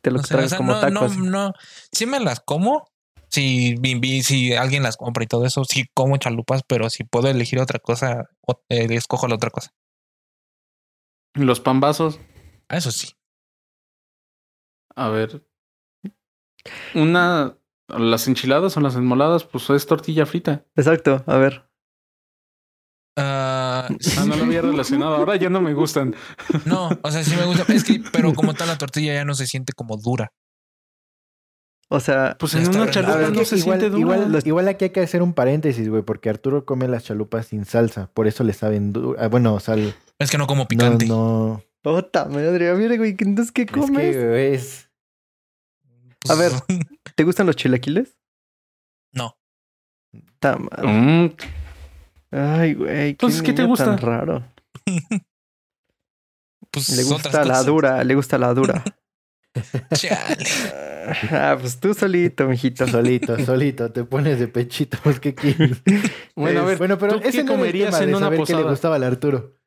[0.00, 1.16] Te lo O sea, o traes sea, como no, tacos.
[1.16, 1.52] no, no.
[1.92, 2.90] Sí me las como.
[3.28, 3.76] Si,
[4.24, 7.78] si alguien las compra y todo eso, sí como chalupas, pero si puedo elegir otra
[7.78, 8.28] cosa,
[8.68, 9.70] eh, escojo la otra cosa.
[11.34, 12.18] Los pambazos.
[12.68, 13.12] Ah, Eso sí.
[14.96, 15.46] A ver.
[16.94, 17.56] Una.
[17.98, 20.64] Las enchiladas o las enmoladas, pues es tortilla frita.
[20.76, 21.64] Exacto, a ver.
[23.16, 25.16] Ah, Ah, no lo había relacionado.
[25.16, 26.14] Ahora ya no me gustan.
[26.64, 27.70] no, o sea, sí me gusta.
[27.72, 30.32] Es que, pero como tal, la tortilla ya no se siente como dura.
[31.90, 34.16] O sea, Pues en una chalupa ver, no que se igual, siente dura.
[34.16, 37.66] igual, igual aquí hay que hacer un paréntesis, güey, porque Arturo come las chalupas sin
[37.66, 39.28] salsa, por eso le saben dura.
[39.28, 39.94] Bueno, sal.
[40.18, 41.04] Es que no como No, picante.
[41.06, 41.62] no.
[41.84, 42.72] ¡Ota madre!
[42.76, 44.16] Mira, güey, entonces, ¿qué Es comes?
[44.16, 44.88] que, güey, es.
[46.24, 46.52] Pues, A ver.
[47.14, 48.16] ¿Te gustan los chilaquiles?
[49.12, 49.36] No.
[50.82, 51.26] Mm,
[52.30, 53.10] Ay, güey.
[53.10, 53.84] Entonces, ¿qué te gusta?
[53.84, 54.44] tan raro.
[56.70, 57.66] Pues Le gusta la cosas.
[57.66, 58.82] dura, le gusta la dura.
[59.94, 60.44] Chale.
[61.30, 62.88] ah, pues tú solito, mijito.
[62.88, 65.82] Solito, solito, te pones de pechito, pues, ¿qué quieres?
[66.34, 68.14] Bueno, a ver, bueno, pero ¿tú qué ese no era el comerías tema en de
[68.16, 68.70] una saber qué le posada?
[68.70, 69.58] gustaba al Arturo.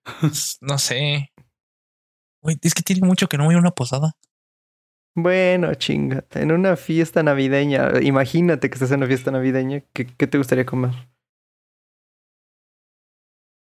[0.62, 1.32] No sé.
[2.42, 4.14] Güey, es que tiene mucho que no voy a una posada.
[5.16, 6.42] Bueno, chingata.
[6.42, 9.82] En una fiesta navideña, imagínate que estás en una fiesta navideña.
[9.94, 10.92] ¿Qué, qué te gustaría comer?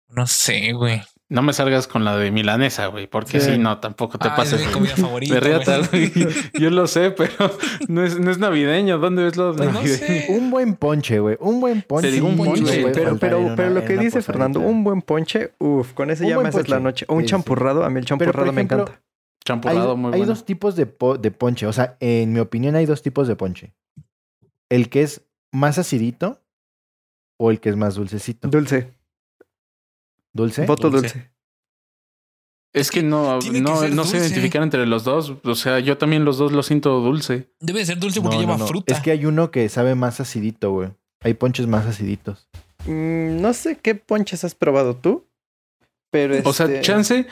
[0.08, 1.00] No sé, güey.
[1.28, 3.52] no me salgas con la de milanesa, güey, porque Sí.
[3.52, 5.34] si no, tampoco te Ah, pases es mi comida favorita.
[5.34, 6.10] de riata, güey.
[6.10, 6.26] güey.
[6.58, 7.32] Yo lo sé, pero
[7.88, 8.98] no es, no es navideño.
[8.98, 9.96] ¿Dónde ves lo Pues no navideño?
[10.06, 10.26] sé.
[10.30, 11.36] Un buen ponche, güey.
[11.38, 12.08] Un buen ponche.
[12.08, 14.20] Te digo un ponche, puede pero, pero, una- pero lo que dice.
[14.22, 17.06] Fernando, un buen ponche, uff, con ese Un ya me haces la noche.
[17.08, 17.30] O un Sí, sí.
[17.30, 18.86] champurrado, a mí el Pero, champurrado me ejemplo,
[19.44, 19.68] encanta.
[19.70, 20.32] Hay, Champurrado muy hay bueno.
[20.34, 21.66] dos tipos de, po- de ponche.
[21.66, 23.72] O sea, en mi opinión hay dos tipos de ponche.
[24.68, 25.22] El que es
[25.52, 26.40] más acidito
[27.38, 28.48] o el que es más dulcecito.
[28.48, 28.92] Dulce,
[30.32, 30.66] ¿Dulce?
[30.66, 31.08] voto Dulce.
[31.14, 31.30] dulce.
[32.72, 34.16] Es que no, Tiene no, no sé dulce.
[34.18, 35.34] identificar entre los dos.
[35.42, 37.50] O sea, yo también los dos lo siento dulce.
[37.58, 38.66] Debe de ser dulce porque No, lleva no.
[38.66, 38.94] fruta.
[38.94, 40.90] Es que hay uno que sabe más acidito, güey.
[41.22, 42.48] Hay ponches más aciditos.
[42.86, 45.26] Mm, no sé qué ponches has probado tú.
[46.12, 47.26] Pero O sea, este, chance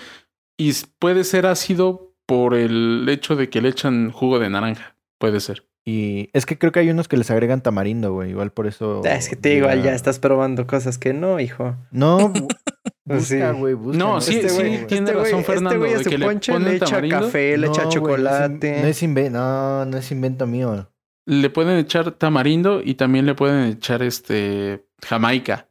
[0.58, 4.94] y puede ser ácido por el hecho de que le echan jugo de naranja.
[5.18, 5.64] Puede ser.
[5.86, 8.30] Y es que creo que hay unos que les agregan tamarindo, güey.
[8.30, 9.00] Igual por eso.
[9.06, 11.74] Ah, Es que te digo, ya estás probando cosas que no, hijo.
[11.90, 12.32] No,
[13.06, 13.36] Pues sí.
[13.36, 13.72] busca, güey.
[13.72, 16.04] busca, No, sí, este sí, güey, tiene este güey- razón Fernando, Este güey a de
[16.04, 17.20] su que le ponche le, ponen echa tamarindo.
[17.20, 18.82] café, le No, echa chocolate.
[18.82, 20.90] No es, inve- no, no es invento mío.
[21.24, 25.68] Le pueden echar tamarindo y también le pueden echar este jamaica.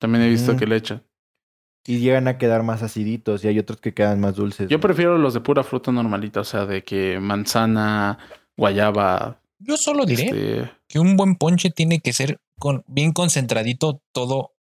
[0.00, 0.60] También he visto Ujú.
[0.60, 1.02] que le echan.
[1.86, 4.68] Y llegan a quedar más aciditos y hay otros que quedan más dulces.
[4.68, 8.18] Yo prefiero los de pura fruta normalita, o sea, de que manzana,
[8.56, 14.00] guayaba, Yo solo diré este, que un buen ponche tiene que ser con bien concentradito
[14.12, 14.54] todo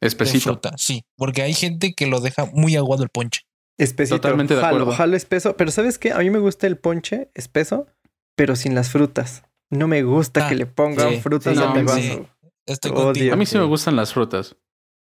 [0.00, 0.44] de espesito.
[0.44, 0.72] fruta.
[0.76, 3.42] Sí, porque hay gente que lo deja muy aguado el ponche.
[3.78, 4.16] Espesito.
[4.16, 4.92] Totalmente de jalo, acuerdo.
[4.96, 5.56] jalo espeso.
[5.56, 6.10] Pero ¿sabes qué?
[6.12, 7.86] A mí me gusta el ponche espeso,
[8.34, 9.44] pero sin las frutas.
[9.70, 12.00] No me gusta Ah, que le pongan sí, frutas sí, a mi no, vaso.
[12.00, 12.26] sí.
[12.66, 13.30] Estoy.
[13.30, 14.56] A mí sí me gustan las frutas.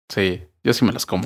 [0.09, 1.23] Sí, yo sí me las como.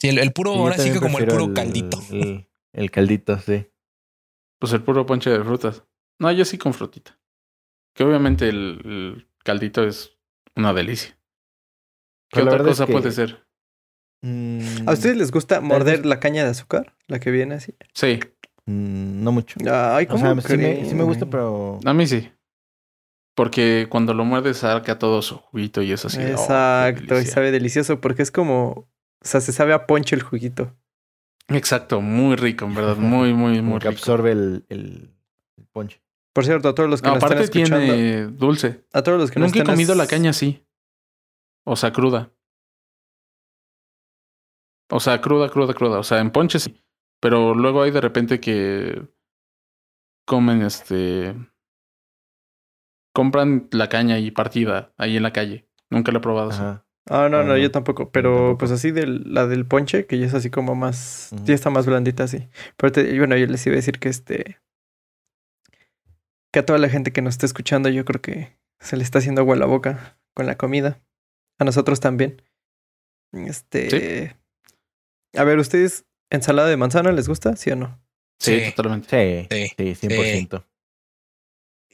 [0.00, 1.98] Sí, el, el puro, Sí, ahora sí que como el puro caldito.
[2.10, 3.66] El, el caldito, sí.
[4.58, 5.84] Pues el puro ponche de frutas.
[6.18, 7.18] No, yo sí con frutita.
[7.94, 10.16] Que obviamente el, el caldito es
[10.56, 11.18] una delicia.
[12.30, 13.46] ¿Qué Pues otra es cosa que- puede ser?
[14.22, 16.94] Mm, ¿A ustedes les gusta morder la caña de azúcar?
[17.06, 17.74] La que viene así.
[17.94, 18.20] Sí,
[18.66, 19.58] mm, no mucho.
[19.72, 21.80] Ay, O ¿cómo sea, sí me, creen, sí me gusta, pero.
[21.84, 22.30] a mí sí.
[23.34, 26.18] Porque cuando lo muerdes saca todo su juguito y es así.
[26.20, 28.90] oh, Exacto, y sabe delicioso porque es como,
[29.22, 30.76] o sea, se sabe a ponche el juguito.
[31.48, 32.96] Exacto, muy rico, en verdad.
[32.96, 33.98] Muy, muy, muy que rico.
[34.00, 35.14] absorbe el, el,
[35.56, 36.02] el ponche.
[36.32, 38.86] Por cierto, a todos los que No, nos están aparte escuchando, tiene dulce.
[38.92, 40.64] a todos los que nos Nunca he están comido la caña así.
[41.64, 42.32] O sea, cruda.
[44.90, 45.98] O sea, cruda, cruda, cruda.
[45.98, 46.82] O sea, en ponche sí.
[47.20, 49.06] Pero luego hay de repente que
[50.24, 51.34] comen este.
[53.12, 55.68] Compran la caña y partida ahí en la calle.
[55.90, 56.60] Nunca la he probado así.
[56.60, 56.86] Ajá.
[57.12, 57.56] Ah, no, no, no.
[57.58, 58.10] yo tampoco.
[58.10, 58.58] Pero tampoco.
[58.58, 61.84] pues así de la del ponche, que ya es así como más, ya está más
[61.86, 62.48] blandita así.
[62.76, 64.58] Pero te- bueno, yo les iba a decir que este,
[66.52, 69.18] que a toda la gente que nos está escuchando, yo creo que se le está
[69.18, 71.00] haciendo agua a la boca con la comida.
[71.58, 72.42] A nosotros también.
[73.32, 74.36] Este,
[75.36, 77.56] a ver, ¿ustedes ensalada de manzana les gusta?
[77.56, 78.00] ¿Sí o no?
[78.38, 78.72] Sí, Sí.
[78.74, 79.48] totalmente.
[79.50, 80.64] Sí, Sí, sí, 100%.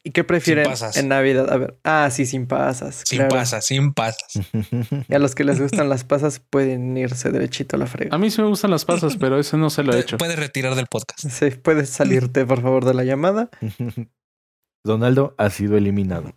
[0.07, 0.97] ¿Y qué prefieren pasas.
[0.97, 1.53] en Navidad?
[1.53, 3.03] A ver, ah, sí, sin pasas.
[3.05, 3.35] Sin claro.
[3.35, 4.39] pasas, sin pasas.
[5.09, 8.15] Y a los que les gustan las pasas pueden irse derechito a la frega.
[8.15, 10.17] A mí sí me gustan las pasas, pero ese no se lo he hecho.
[10.17, 11.27] Puedes retirar del podcast.
[11.29, 13.51] Sí, puedes salirte, por favor, de la llamada.
[14.85, 16.37] Donaldo ha sido eliminado.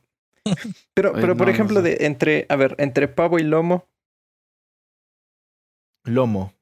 [0.96, 1.90] Pero, Ay, pero por no, no ejemplo, sé.
[1.90, 3.88] de entre, a ver, entre pavo y lomo,
[6.06, 6.54] Lomo.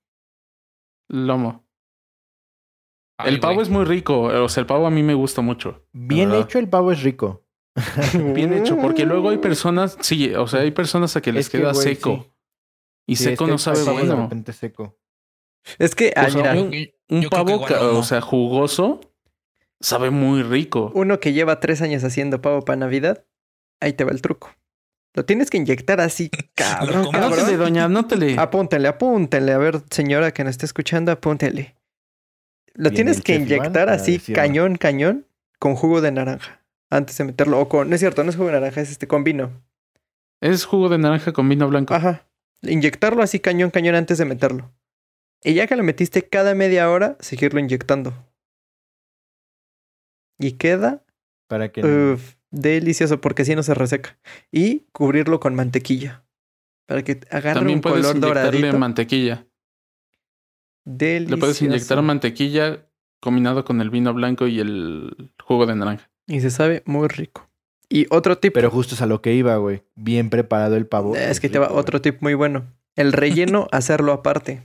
[1.08, 1.64] Lomo.
[3.18, 3.64] Ay, el pavo güey.
[3.66, 4.22] es muy rico.
[4.22, 5.86] O sea, el pavo a mí me gusta mucho.
[5.92, 7.44] Bien hecho, el pavo es rico.
[8.34, 8.78] Bien hecho.
[8.78, 9.98] Porque luego hay personas.
[10.02, 12.20] Sí, o sea, hay personas a que les Es que, queda güey, seco.
[12.24, 12.32] sí.
[13.10, 14.24] Y Sí, seco es que no sabe De bueno.
[14.24, 14.98] repente seco.
[15.80, 19.00] Es que, ah, O sea, mira, un, pavo, igual o sea, jugoso,
[19.80, 20.92] sabe muy rico.
[20.94, 23.26] uno que lleva tres años haciendo pavo para Navidad,
[23.80, 24.52] ahí te va el truco.
[25.14, 27.08] Lo tienes que inyectar así, cabrón.
[27.14, 28.36] Anótele, doña, anótele.
[28.38, 29.52] Apúntenle, apúntenle.
[29.54, 31.77] A ver, señora que nos esté escuchando, apúntenle.
[32.78, 35.26] Lo tienes que inyectar así, cañón, cañón,
[35.60, 36.64] con jugo de naranja.
[36.90, 37.60] Antes de meterlo.
[37.60, 37.90] O con.
[37.90, 39.52] No es cierto, no es jugo de naranja, es este con vino.
[40.42, 41.96] Es jugo de naranja con vino blanco.
[41.96, 42.28] Ajá.
[42.62, 44.72] Inyectarlo así, cañón, cañón, antes de meterlo.
[45.44, 48.14] Y ya que lo metiste cada media hora, seguirlo inyectando.
[50.40, 51.04] Y queda
[51.48, 52.18] Para que.
[52.52, 54.20] delicioso, porque así no se reseca.
[54.52, 56.24] Y cubrirlo con mantequilla.
[56.86, 58.78] Para que agarre También un puedes color doradito.
[58.78, 59.47] mantequilla.
[60.90, 61.36] Delicioso.
[61.36, 62.86] Le puedes inyectar mantequilla
[63.20, 66.10] combinado con el vino blanco y el jugo de naranja.
[66.28, 67.50] Y se sabe muy rico.
[67.90, 68.54] Y otro tip.
[68.54, 69.84] Pero justo es a lo que iba, güey.
[69.96, 71.16] Bien preparado el pavo.
[71.16, 72.66] es que te va otro tip muy bueno.
[72.96, 74.64] El relleno, hacerlo aparte.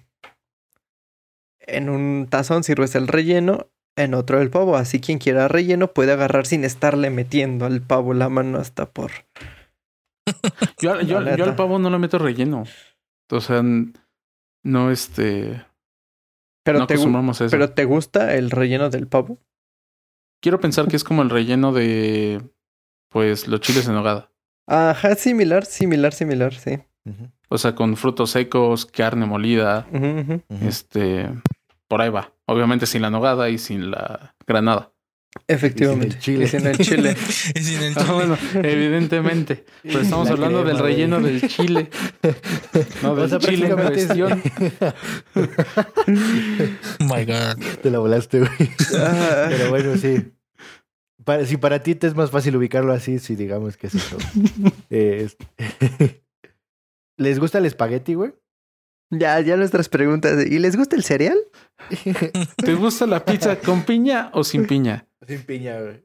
[1.61, 4.76] En un tazón sirves el relleno, en otro el pavo.
[4.76, 9.11] Así quien quiera relleno puede agarrar sin estarle metiendo al pavo la mano hasta por.
[10.80, 12.64] Yo, yo- al pavo no le meto relleno.
[13.30, 13.62] O sea,
[14.64, 15.64] no este.
[16.64, 17.51] Pero, no te, gu- acostumbramos a eso.
[17.51, 19.38] pero te gusta el relleno del pavo.
[20.40, 22.42] Quiero pensar que es como el relleno de.
[23.11, 24.31] Pues los chiles en nogada.
[24.66, 26.79] Ajá, similar, similar, similar, sí.
[27.48, 29.87] O sea, con frutos secos, carne molida.
[30.62, 31.29] Este.
[31.88, 32.33] Por ahí va.
[32.46, 34.92] Obviamente sin la nogada y sin la granada.
[35.49, 36.18] Efectivamente.
[36.18, 36.45] chile.
[36.45, 37.16] Y sin el chile.
[37.55, 38.12] Y sin el Ah, chile.
[38.12, 39.64] bueno, evidentemente.
[39.83, 40.92] Pero estamos La hablando del güey.
[40.95, 41.90] relleno del chile.
[43.03, 44.42] No, O del sea, chile en cuestión.
[45.35, 47.57] Oh my God.
[47.83, 48.71] Te la volaste, güey.
[48.99, 50.33] Ah, Pero bueno, sí.
[51.25, 54.18] Para- si para ti te es más fácil ubicarlo así, sí, digamos que es eso.
[54.90, 56.16] Eh, es-
[57.16, 58.33] ¿Les gusta el espagueti, güey?
[59.11, 60.45] ya, ya nuestras preguntas.
[60.47, 61.38] ¿Y les gusta el cereal?
[62.57, 65.07] ¿Te gusta la pizza con piña o sin piña?
[65.26, 66.04] Sin piña, güey.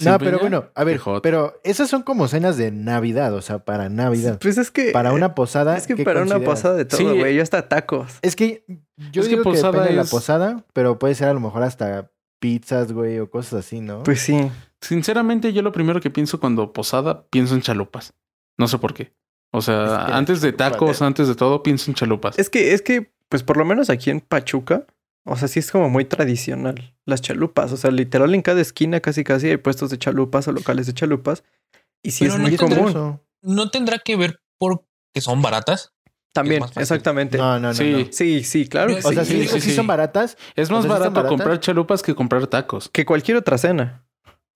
[0.00, 3.60] ¿Sin No, pero bueno, a ver, pero esas son como cenas de Navidad, o sea,
[3.64, 4.38] para Navidad.
[4.40, 4.90] Pues es que.
[4.90, 5.76] Para una posada.
[5.76, 7.04] Es que ¿qué para una posada de todo, Sí.
[7.18, 7.36] güey.
[7.36, 8.18] Yo hasta tacos.
[8.22, 8.64] Es que
[9.12, 11.32] yo Es que digo que, posada depende de la es- posada, pero puede ser a
[11.34, 14.02] lo mejor hasta pizzas, güey, o cosas así, ¿no?
[14.02, 14.50] Pues sí.
[14.80, 18.12] Sinceramente, yo lo primero que pienso cuando posada, pienso en chalupas.
[18.58, 19.14] No sé por qué.
[19.52, 21.04] O sea, Es que antes de tacos, ¿eh?
[21.04, 22.38] antes de todo, pienso en chalupas.
[22.38, 24.84] Es que, es que, pues por lo menos aquí en Pachuca,
[25.24, 26.94] o sea, sí es como muy tradicional.
[27.06, 30.52] Las chalupas, o sea, literal en cada esquina casi casi hay puestos de chalupas o
[30.52, 31.44] locales de chalupas.
[32.02, 33.20] Y sí Pero es no muy común.
[33.42, 34.84] ¿No tendrá que ver porque
[35.20, 35.94] son baratas?
[36.34, 37.38] También, exactamente.
[37.38, 37.74] No, no, no.
[37.74, 37.92] Sí.
[37.92, 38.12] no.
[38.12, 38.88] Sí, sí, claro.
[38.88, 39.42] Que O sea, sí.
[39.42, 39.76] sí, sí, sí sí.
[39.76, 40.36] son baratas.
[40.56, 41.30] es más o sea, ¿sí están barato baratas?
[41.30, 42.88] comprar chalupas que comprar tacos.
[42.88, 44.04] Que cualquier otra cena.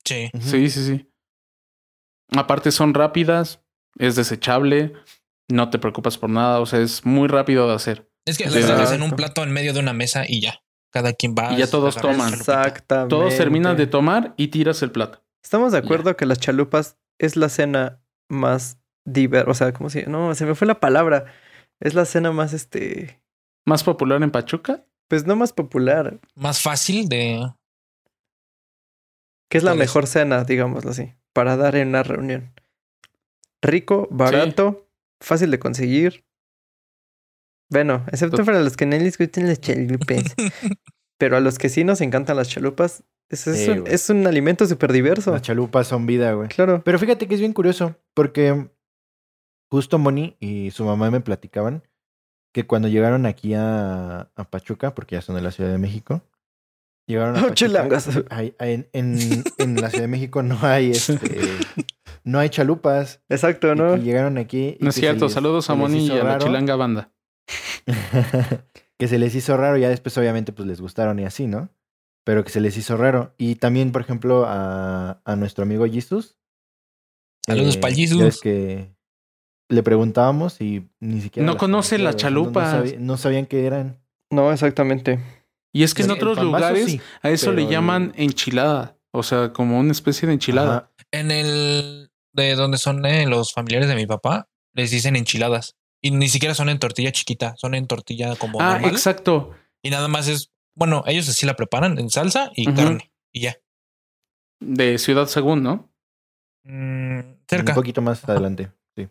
[0.04, 0.31] Sí.
[0.40, 1.11] Sí, sí, sí.
[2.37, 3.62] Aparte son rápidas,
[3.98, 4.92] es desechable,
[5.48, 8.08] no te preocupas por nada, o sea, es muy rápido de hacer.
[8.29, 10.61] Es que Sí, las dejas en un plato en medio de una mesa y ya.
[10.91, 11.53] Cada quien va.
[11.53, 12.33] Y ya todos toman.
[12.35, 13.11] Exactamente.
[13.11, 15.25] Todos terminan de tomar y tiras el plato.
[15.43, 20.07] Estamos de acuerdo que las chalupas es la cena más diver, o sea, ¿cómo se
[20.07, 21.27] No, se me fue la palabra.
[21.81, 23.23] Es la cena más, este,
[23.64, 24.85] Más popular en Pachuca.
[25.09, 27.51] pues no más popular, Más fácil de.
[29.49, 32.53] que es la mejor cena, digámoslo así, para dar en una reunión.
[33.62, 34.87] Rico, barato,
[35.21, 36.25] fácil de conseguir.
[37.70, 40.22] Bueno, excepto para los que no les gustan las chalupas.
[41.18, 44.26] Pero a los que sí nos encantan las chalupas, es, es Sí, un, es un
[44.26, 45.33] alimento súper diverso.
[45.33, 46.48] Las chalupas son vida, güey.
[46.48, 46.83] Claro.
[46.85, 48.70] Pero fíjate que es bien curioso, porque
[49.70, 51.83] justo Moni y su mamá me platicaban
[52.54, 56.22] que cuando llegaron aquí a, a Pachuca, porque ya son de la Ciudad de México,
[57.07, 57.54] llegaron a Oh, Pachuca.
[57.54, 58.09] chilangas.
[58.31, 61.18] hay- hay- en, en, en la Ciudad de México no hay este,
[62.24, 63.22] no hay chalupas.
[63.28, 63.96] Exacto, ¿no?
[63.96, 64.76] Y, llegaron aquí.
[64.81, 67.12] y No es cierto, les- saludos a Moni y a la chilanga banda.
[68.99, 71.69] que se les hizo raro, ya después obviamente pues les gustaron y así, ¿no?
[72.25, 73.35] Pero que se les hizo raro.
[73.39, 76.37] Y también, por ejemplo, a, a nuestro amigo Jesus.
[77.47, 78.41] Saludos eh, pa'l ya Jesus.
[78.41, 78.95] que
[79.71, 81.47] le preguntábamos y ni siquiera...
[81.47, 82.71] No las conoce las no- no chalupas.
[82.71, 83.99] sabía- No, sabían qué eran.
[84.31, 85.21] No, exactamente.
[85.73, 88.97] Y es que en otros lugares sí, a eso le llaman el- enchilada.
[89.11, 90.77] O sea, como una especie de enchilada.
[90.77, 90.91] Ajá.
[91.13, 92.11] En el.
[92.35, 95.77] De donde son eh, los familiares de mi papá, les dicen enchiladas.
[96.01, 98.61] Y ni siquiera son en tortilla chiquita, son en tortilla como.
[98.61, 98.91] ah, normal.
[98.93, 99.55] exacto.
[99.83, 100.53] Y nada más es.
[100.75, 103.11] Bueno, ellos así la preparan en salsa y carne.
[103.33, 103.57] Y ya.
[104.61, 105.93] De Ciudad Según, ¿no?
[106.65, 107.75] Mm, Un cerca.
[107.75, 108.71] poquito más adelante.
[108.97, 109.09] Sí.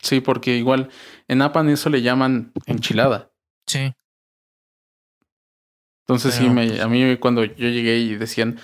[0.00, 0.90] Sí, porque igual
[1.26, 3.32] en Apan eso le llaman enchilada.
[3.66, 3.92] Sí.
[6.06, 8.58] Entonces sí, me, pues- a mí cuando yo llegué y decían,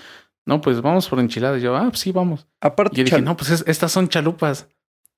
[0.47, 2.47] no, pues vamos por enchiladas, yo, ah, pues sí, vamos.
[2.61, 4.69] Aparte, Y yo dije, no, pues es- estas son chalupas.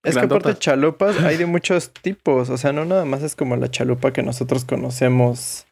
[0.07, 2.49] Es que aparte chalupas hay de muchos tipos.
[2.51, 5.67] O sea, no nada más es como la chalupa que nosotros conocemos.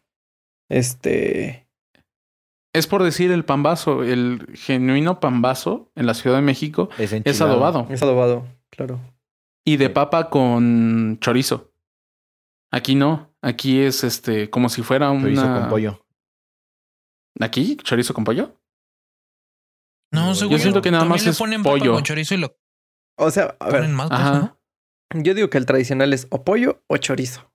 [0.69, 1.67] Este.
[2.75, 7.41] Es por decir el pambazo, el genuino pambazo en la Ciudad de México Es, es
[7.41, 8.99] adobado Es adobado, claro.
[9.65, 11.71] y de papa con chorizo.
[12.73, 16.05] Aquí no, aquí es este como si fuera una Chorizo con pollo.
[17.41, 18.57] Aquí chorizo con pollo.
[20.13, 21.95] No, Yo según siento que nada también más le es ponen papa pollo.
[21.95, 22.57] con chorizo y lo
[23.17, 24.59] O sea, a ver, ponen más ¿no?
[25.15, 27.51] yo digo que el tradicional es o pollo o chorizo.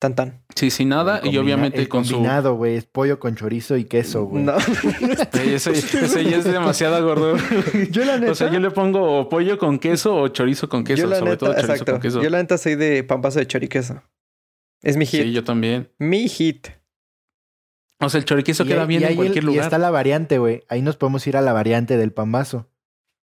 [0.00, 0.44] Tan tan.
[0.54, 2.76] Sí, sin nada y obviamente el con su combinado, güey.
[2.76, 4.42] Es pollo con chorizo y queso, güey.
[4.44, 4.58] No.
[4.60, 7.42] Sí, ese, ese ya es demasiada gordura.
[7.90, 8.32] yo la neta.
[8.32, 11.16] O sea, yo le pongo o pollo con queso o chorizo con queso, yo la
[11.18, 11.92] sobre neta, todo chorizo exacto.
[11.92, 12.22] con queso.
[12.22, 14.02] Yo la neta soy de pampazo de choriqueso.
[14.82, 15.22] Es mi hit.
[15.22, 15.90] Sí, yo también.
[15.98, 16.68] Mi hit.
[18.00, 19.64] O sea, el choriqueso Y queda bien en ahí cualquier el- Y lugar.
[19.64, 20.64] está la variante, güey.
[20.68, 22.68] Ahí nos podemos ir a la variante del pambazo.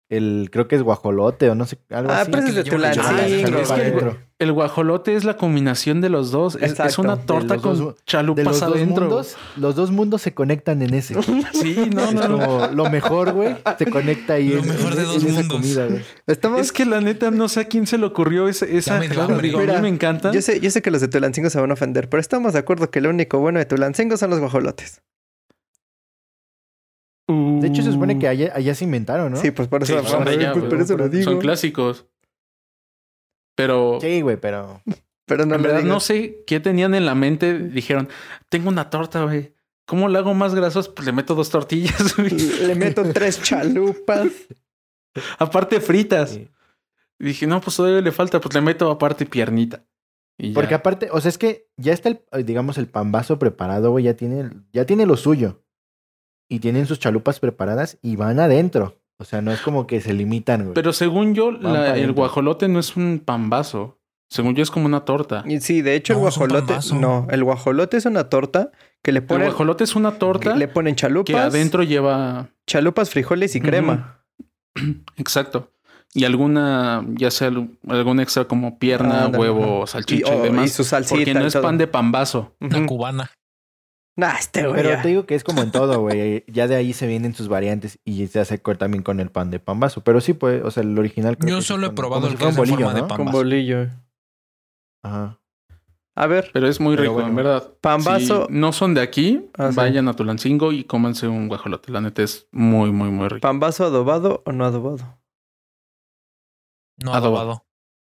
[0.10, 2.32] El, creo que es guajolote o no sé, algo Ah, así.
[2.32, 3.72] pero es.
[3.72, 4.18] Ah, que el-.
[4.40, 6.56] El guajolote es la combinación de los dos.
[6.62, 9.02] Es, una De torta los con dos- De chalupas los dos adentro.
[9.06, 11.16] mundos, los dos mundos se conectan en ese.
[11.54, 12.38] Sí, no, Es no, no.
[12.46, 15.48] como lo mejor, güey, se conecta ahí Lo en, mejor de en- dos en mundos.
[15.58, 16.02] comida, güey.
[16.28, 16.62] Estamos.
[16.62, 19.28] Es que la neta no sé a quién se le ocurrió esa, esa me a
[19.28, 20.32] mí me encanta.
[20.32, 22.60] Yo sé, yo sé que los de Tulancingo se van a ofender, pero estamos de
[22.60, 25.02] acuerdo que lo único bueno de Tulancingo son los guajolotes.
[27.28, 29.38] De hecho, se supone que allá, allá se inventaron, ¿no?
[29.38, 30.70] Sí, pues por eso, Sí, son allá, pues güey.
[30.70, 31.24] por eso lo digo.
[31.32, 32.06] son clásicos.
[33.56, 34.82] Pero Sí, güey, pero...
[35.26, 37.60] Pero no en verdad no sé qué tenían en la mente.
[37.60, 38.08] Dijeron,
[38.48, 39.54] tengo una torta, güey.
[39.86, 40.88] ¿Cómo le hago más grasos?
[40.88, 42.30] Pues le meto dos tortillas, güey.
[42.30, 44.28] Le meto tres chalupas.
[45.38, 46.30] aparte fritas.
[46.32, 46.48] Sí.
[47.20, 49.84] Dije, no, pues todavía le falta, pues le meto aparte piernita.
[50.38, 50.78] Y Porque ya.
[50.78, 54.50] aparte, o sea, es que ya está el, digamos, el pambazo preparado, güey, ya tiene,
[54.72, 55.64] ya tiene lo suyo.
[56.50, 58.96] Y tienen sus chalupas preparadas y van adentro.
[59.20, 60.74] O sea, no es como que se limitan, güey.
[60.74, 63.98] Pero según yo, la- el guajolote no es un pambazo.
[64.30, 65.44] Según yo, es como una torta.
[65.48, 66.74] Y sí, de hecho, el No, un guajolote.
[67.00, 68.72] No, el guajolote es una torta
[69.02, 69.48] que le El ponen.
[69.48, 71.34] guajolote es una torta Le ponen chalupas.
[71.34, 72.50] que adentro lleva.
[72.68, 74.20] Chalupas, frijoles y crema.
[75.18, 75.72] Exacto.
[76.14, 80.66] Y alguna, ya sea al- algún extra como pierna, Ándale, huevo, salchicha y, oh, demás.
[80.66, 81.16] y su salsita.
[81.16, 81.64] porque no es todo.
[81.64, 82.54] pan de pambazo.
[82.60, 83.32] Una cubana.
[84.18, 84.76] Nah, este güey.
[84.82, 85.02] Pero ya.
[85.04, 86.44] te digo que es como en todo, güey.
[86.48, 89.60] Ya de ahí se vienen sus variantes y se hace también con el pan de
[89.60, 90.04] pambazo.
[90.04, 91.38] Pero sí, pues, o sea, el original.
[91.38, 93.00] creo Yo que solo he probado el si que fuera es un en forma de
[93.02, 93.10] pan.
[93.10, 93.38] Con Pambazo.
[93.38, 93.88] bolillo.
[95.04, 95.40] Ajá.
[96.16, 97.30] A ver, Pero es muy Pero rico, bueno.
[97.30, 97.74] en verdad.
[97.80, 98.48] Pambazo.
[98.48, 99.76] Si no son de aquí, Ah, sí.
[99.78, 101.92] vayan a Tulancingo y cómanse un guajolote.
[101.92, 103.42] La neta es muy, muy, muy rico.
[103.42, 105.20] ¿pambazo adobado o no adobado?
[107.00, 107.38] No Adobado.
[107.38, 107.66] adobado.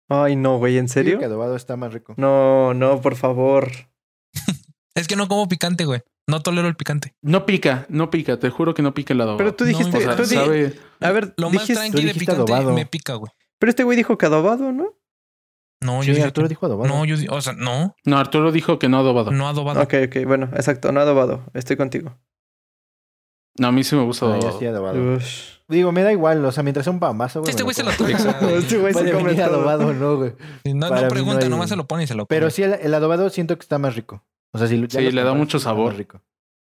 [0.08, 1.18] Ay, no, güey, ¿en serio?
[1.18, 2.14] que adobado está más rico.
[2.16, 3.68] No, no, por favor.
[5.00, 6.02] Es que no como picante, güey.
[6.28, 7.14] No tolero el picante.
[7.22, 8.38] No pica, no pica.
[8.38, 9.38] Te juro que no pica el adobado.
[9.38, 9.96] Pero tú No, dijiste.
[9.96, 10.78] O sea, tú di- sabe...
[11.00, 12.74] A ver, Lo más dijiste- tranqui de dijiste picante adobado.
[12.74, 13.32] me pica, güey.
[13.58, 14.94] Pero este güey dijo que adobado, ¿no?
[15.82, 16.88] No, Sí, yo dije Arturo que- dijo adobado.
[16.94, 19.30] No, yo o sea, no, No, Arturo dijo que no adobado.
[19.32, 19.80] no adobado.
[19.82, 21.42] Ok, ok, bueno, exacto, no adobado.
[21.54, 22.16] Estoy contigo.
[23.58, 24.58] No, a mí sí me gusta adobado.
[24.58, 25.18] sí, adobado.
[25.68, 27.50] Digo, me da igual, o sea, mientras sea un pambazo, güey.
[27.50, 28.10] Este güey se lo toma.
[28.56, 30.32] Este güey se come adobado, no, güey.
[30.64, 32.28] No, no no pregunta, hay- nomás se lo pone y se lo come.
[32.28, 34.22] Pero sí, el, el adobado siento que está más rico.
[34.52, 35.94] O sea, si Sí, los le da mucho sabor.
[35.96, 36.22] rico.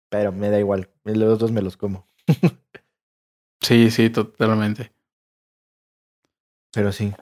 [0.10, 0.90] Pero me da igual.
[1.04, 2.08] Los dos me los como.
[3.62, 4.92] Sí, sí, totalmente.
[6.74, 7.14] Pero sí.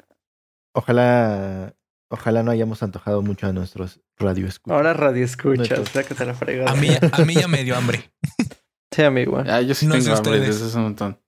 [0.74, 1.76] Ojalá,
[2.10, 4.76] ojalá no hayamos antojado mucho a nuestros radioescuchas.
[4.76, 5.86] Ahora radio escuchas, Neto.
[5.92, 6.72] sácate la fregada.
[6.72, 8.12] a, mí, ya- a mí ya me dio hambre.
[8.90, 9.38] Sí, amigo.
[9.46, 10.56] Ah, yo sí No sé tengo hambre ustedes.
[10.56, 11.20] desde hace un montón.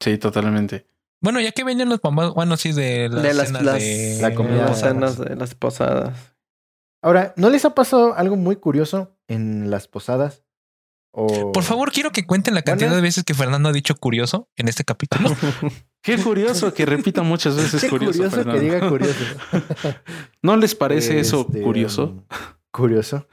[0.00, 0.88] Sí, totalmente.
[1.22, 4.18] Bueno, ya que venían los pambazos, bueno, sí, de las, de las, cenas las, de
[4.20, 6.34] La comida las de cenas de las posadas.
[7.02, 10.44] Ahora, ¿no les ha pasado algo muy curioso en las posadas?
[11.12, 11.52] O...
[11.52, 14.68] Por favor, quiero que cuenten la cantidad de veces que Fernando ha dicho curioso en
[14.68, 15.30] este capítulo.
[16.02, 18.24] Qué curioso que repita muchas veces Qué curioso.
[18.24, 19.24] curioso, que diga curioso.
[20.42, 22.04] ¿No les parece eso Este, curioso?
[22.04, 22.22] um,
[22.70, 23.26] curioso.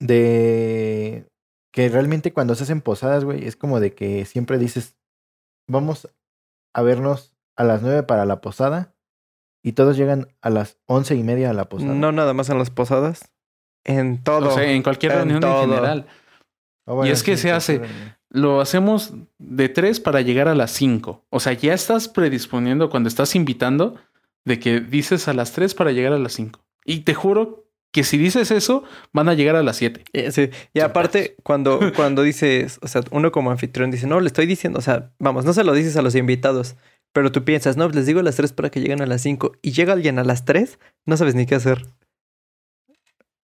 [0.00, 1.28] De
[1.72, 4.96] que realmente cuando se hacen posadas, güey, es como de que siempre dices,
[5.68, 6.08] vamos
[6.74, 8.94] a vernos a las nueve para la posada
[9.66, 11.92] y todos llegan a las once y media a la posada.
[11.92, 13.32] No nada más en las posadas.
[13.82, 14.50] En todo.
[14.50, 15.64] O sea, en cualquier En reunión todo.
[15.64, 16.06] en general.
[16.86, 17.80] Ah, bueno, y es que se hace-
[18.30, 21.24] Lo hacemos de tres para llegar a las cinco.
[21.30, 23.96] O sea, ya estás predisponiendo cuando estás invitando
[24.44, 26.60] de que dices a las tres para llegar a las cinco.
[26.84, 30.04] Y te juro que si dices eso, van a llegar a las siete.
[30.12, 30.50] Eh, sí.
[30.74, 34.78] Y aparte, cuando, cuando dices, o sea, uno como anfitrión dice, no, le estoy diciendo,
[34.78, 36.76] o sea, vamos, no se lo dices a los invitados,
[37.16, 39.52] pero tú piensas, no, les digo a las 3 para que lleguen a las 5
[39.62, 41.86] y llega alguien a las 3, no sabes ni qué hacer.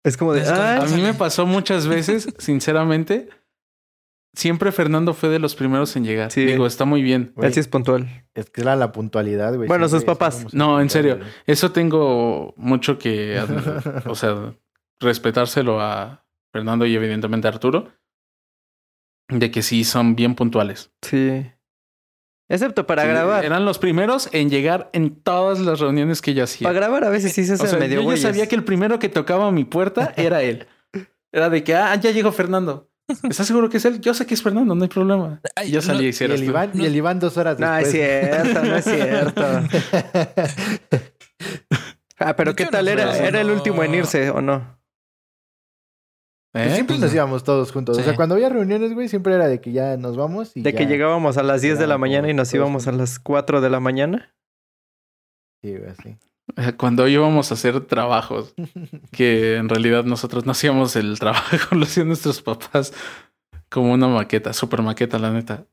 [0.05, 3.31] Es como de, Es como- "Ay, A mí me pasó muchas veces, sinceramente.
[4.35, 6.31] Siempre Fernando fue de los primeros en llegar.
[6.31, 6.45] Sí.
[6.45, 7.33] Digo, está muy bien.
[7.41, 8.27] Él sí es puntual.
[8.35, 9.69] Es que era la puntualidad, güey.
[9.69, 10.53] Bueno, sus papás.
[10.53, 11.19] No, en serio.
[11.47, 13.41] Eso tengo mucho que,
[14.07, 14.55] o sea,
[15.01, 17.91] respetárselo a Fernando y evidentemente a Arturo.
[19.29, 20.93] De que sí son bien puntuales.
[21.01, 21.51] Sí.
[22.53, 23.45] Excepto para Sí, grabar.
[23.45, 26.67] Eran los primeros en llegar en todas las reuniones que yo hacía.
[26.67, 28.63] Para grabar a veces sí se hace O sea, medio yo ya sabía que el
[28.63, 30.67] primero que tocaba mi puerta era él.
[31.33, 32.91] Era de que, ah, ya llegó Fernando.
[33.29, 34.01] ¿Estás seguro que es él?
[34.01, 35.41] Yo sé que es Fernando, no hay problema.
[35.57, 37.73] Ay, Y yo no, salí y Y el, Iván, y el Iván dos horas No,
[37.73, 37.95] después.
[37.95, 39.43] es cierto, no es cierto.
[42.19, 43.17] Ah, pero ¿qué tal no era?
[43.19, 43.55] ¿Era el no.
[43.55, 44.79] último en irse o no?
[46.53, 47.17] Pues siempre Pues nos no.
[47.17, 47.97] íbamos todos juntos.
[47.97, 48.05] O Sí.
[48.05, 50.87] sea, cuando había reuniones, güey, siempre era de que ya nos vamos y De que
[50.87, 53.81] llegábamos a las 10 de la mañana y nos íbamos a las 4 de la
[53.81, 54.35] mañana.
[55.63, 56.17] Sí, güey, así.
[56.57, 58.55] Eh, Cuando íbamos a hacer trabajos,
[59.13, 62.93] que en realidad nosotros no hacíamos el trabajo, lo hacían nuestros papás
[63.71, 65.65] como una maqueta, super maqueta, la neta.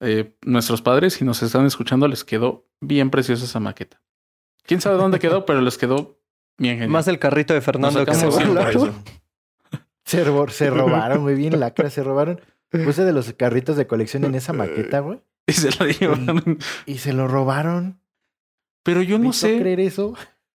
[0.00, 4.00] Eh, nuestros padres, si nos están escuchando, les quedó bien preciosa esa maqueta.
[4.64, 6.18] Quién sabe dónde quedó, pero les quedó
[6.56, 6.90] bien genial.
[6.90, 8.88] Más el carrito de Fernando que se sacamos cien por volaron.
[8.88, 9.02] eso.
[10.08, 12.40] Se, ro- se robaron, muy bien, lacra, se robaron.
[12.70, 15.20] Puse de los carritos de colección en esa maqueta, güey.
[15.46, 16.58] Y se la llevaron.
[16.86, 18.00] Y se lo robaron.
[18.82, 19.58] Pero yo ¿Me no sé.
[19.58, 20.14] creer eso?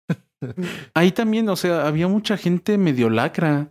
[0.93, 3.69] Ahí también, o sea, había mucha gente medio lacra.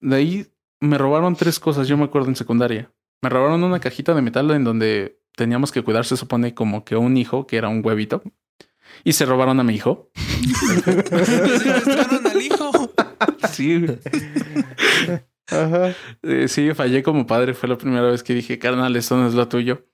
[0.00, 0.46] De ahí
[0.80, 2.90] me robaron tres cosas, yo me acuerdo en secundaria.
[3.22, 6.96] Me robaron una cajita de metal en donde teníamos que cuidar, se supone, como que
[6.96, 8.22] un hijo, que era un huevito.
[9.04, 10.10] Y se robaron a mi hijo.
[12.24, 12.92] Al hijo.
[13.50, 13.78] Sí.
[13.80, 13.98] güey.
[15.48, 15.94] Ajá.
[16.22, 17.54] Eh, sí, fallé como padre.
[17.54, 19.86] Fue la primera vez que dije, carnal, esto no es lo tuyo.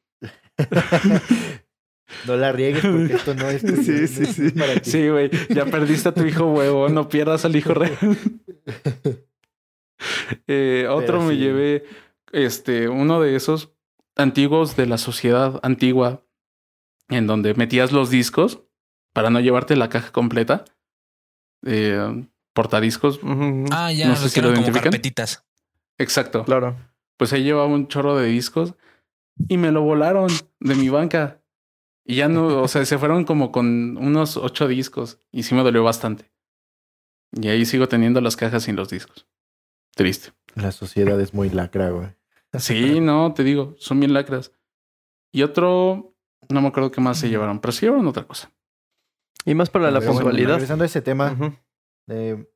[2.27, 4.51] no la riegues porque esto no es, Sí, sí, sí.
[4.51, 4.91] para ti.
[4.91, 7.97] Sí, güey, ya perdiste a tu hijo huevo, no pierdas al hijo real.
[10.49, 11.85] Eh, otro me llevé,
[12.33, 13.73] este, uno de esos
[14.17, 16.27] antiguos de la sociedad antigua,
[17.09, 18.65] en donde metías los discos
[19.13, 20.65] para no llevarte la caja completa.
[21.65, 23.21] Eh, portadiscos,
[23.71, 25.45] Ah, ya, No sé que si lo como carpetitas.
[25.99, 26.45] exacto.
[26.45, 26.77] Claro.
[27.17, 28.75] Pues ahí llevaba un chorro de discos
[29.49, 30.29] y me lo volaron
[30.61, 31.41] de mi banca.
[32.05, 35.63] Y ya no, o sea, se fueron como con unos ocho discos y sí me
[35.63, 36.31] dolió bastante.
[37.33, 39.27] Y ahí sigo teniendo las cajas sin los discos.
[39.95, 40.33] Triste.
[40.55, 42.09] La sociedad es muy lacra, güey.
[42.59, 44.53] Sí, no, te digo, son bien lacras.
[45.33, 46.15] Y otro,
[46.51, 48.51] no me acuerdo qué más se llevaron, pero se llevaron otra cosa.
[49.47, 50.55] Y más para la puntualidad.
[50.55, 51.37] regresando a ese tema.
[52.13, 52.49] De-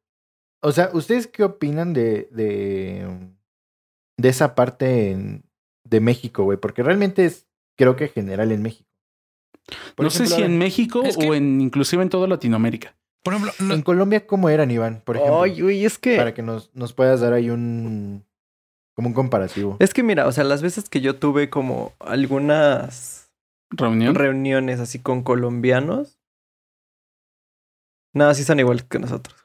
[0.63, 3.07] o sea, ¿ustedes qué opinan de, de,
[4.19, 5.45] de esa parte en-
[5.85, 6.59] de México, güey?
[6.59, 7.47] Porque realmente es,
[7.77, 8.89] creo que general en México.
[9.95, 12.97] Por no sé si en México Es que- o en inclusive en toda Latinoamérica.
[13.25, 15.03] Por ejemplo, lo- En Colombia, ¿cómo eran, Iván?
[15.05, 16.17] Por ejemplo, Ay, güey, es que.
[16.17, 18.25] para que nos, nos puedas dar ahí un,
[18.95, 19.77] como un comparativo.
[19.81, 23.33] Es que mira, o sea, las veces que yo tuve como algunas
[23.71, 24.15] Reunión.
[24.15, 26.21] reuniones así con colombianos.
[28.15, 29.37] Nada, sí son igual que nosotros.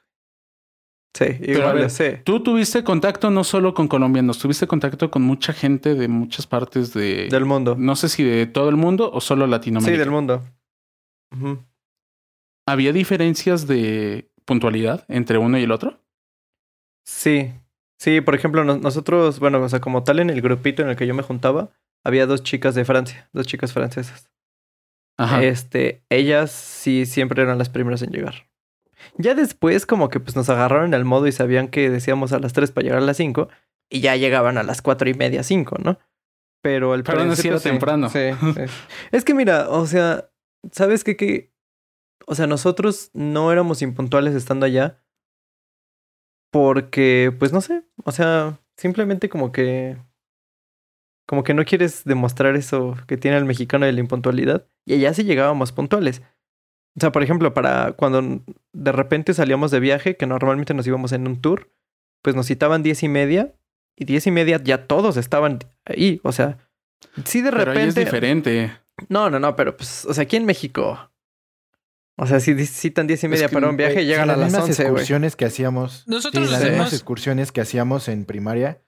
[1.14, 2.06] Sí, a ver, igual, sí.
[2.24, 6.94] Tú tuviste contacto no solo con colombianos, tuviste contacto con mucha gente de muchas partes
[6.94, 7.28] de...
[7.30, 7.76] Del mundo.
[7.78, 10.00] No sé si de todo el mundo o solo Sí, Latinoamérica.
[10.00, 10.42] del mundo.
[11.36, 11.60] Ujú.
[12.68, 16.00] ¿Había diferencias de puntualidad entre uno y el otro?
[17.06, 17.52] Sí.
[18.00, 20.96] Sí, por ejemplo, nos- nosotros, bueno, o sea, como tal en el grupito en el
[20.96, 21.72] que yo me juntaba,
[22.06, 24.30] había dos chicas de Francia, dos chicas francesas.
[25.20, 25.44] Ajá.
[25.44, 28.48] Este, ellas sí siempre eran las primeras en llegar.
[29.18, 32.54] Ya después como que pues nos agarraron al modo y sabían que decíamos a las
[32.54, 33.50] 3 para llegar a las 5
[33.90, 36.00] y ya llegaban a las cuatro y media, 5, ¿no?
[36.62, 38.10] Pero al Pero así principio era sí, temprano.
[38.10, 38.20] sí,
[38.56, 38.62] sí.
[39.12, 40.30] Es que mira, o sea,
[40.72, 41.18] ¿sabes qué?
[41.18, 41.52] Que,
[42.28, 45.04] o sea, nosotros no éramos impuntuales estando allá
[46.52, 49.98] porque, pues no sé, o sea, simplemente como que
[51.28, 54.68] como que no quieres demostrar eso que tiene el mexicano de la impuntualidad.
[54.86, 56.22] Y allá sí llegábamos puntuales.
[56.98, 61.12] O sea, por ejemplo, para cuando de repente salíamos de viaje, que normalmente nos íbamos
[61.14, 61.72] en un tour,
[62.22, 63.54] pues nos citaban diez y media.
[63.96, 66.20] Y diez y media ya todos estaban ahí.
[66.24, 66.58] O sea,
[67.26, 68.00] sí de Pero ahí es repente.
[68.06, 68.72] diferente.
[69.10, 71.12] No, no, no, pero pues, o sea, aquí en México.
[72.18, 74.36] O sea, si citan diez y media que, para un viaje, Güey, llegan sí, a
[74.38, 74.92] las mismas once, güey.
[74.94, 76.08] excursiones que hacíamos.
[76.08, 78.82] Nosotros sí, las hacemos- mismas excursiones que hacíamos en primaria.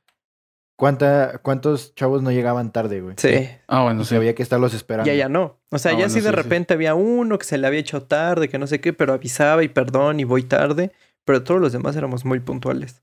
[0.84, 3.16] ¿Cuánta, ¿Cuántos chavos no llegaban tarde, güey?
[3.18, 3.48] Sí.
[3.68, 4.16] Ah, bueno, sí.
[4.18, 5.08] había que estarlos esperando.
[5.10, 5.62] Ya, ya no.
[5.72, 6.36] O sea, Ah, ya bueno, sí de sí, sí.
[6.36, 9.64] repente había uno que se le había hecho tarde, que no sé qué, pero avisaba
[9.64, 10.92] y perdón y voy tarde.
[11.24, 13.02] Pero todos los demás éramos muy puntuales.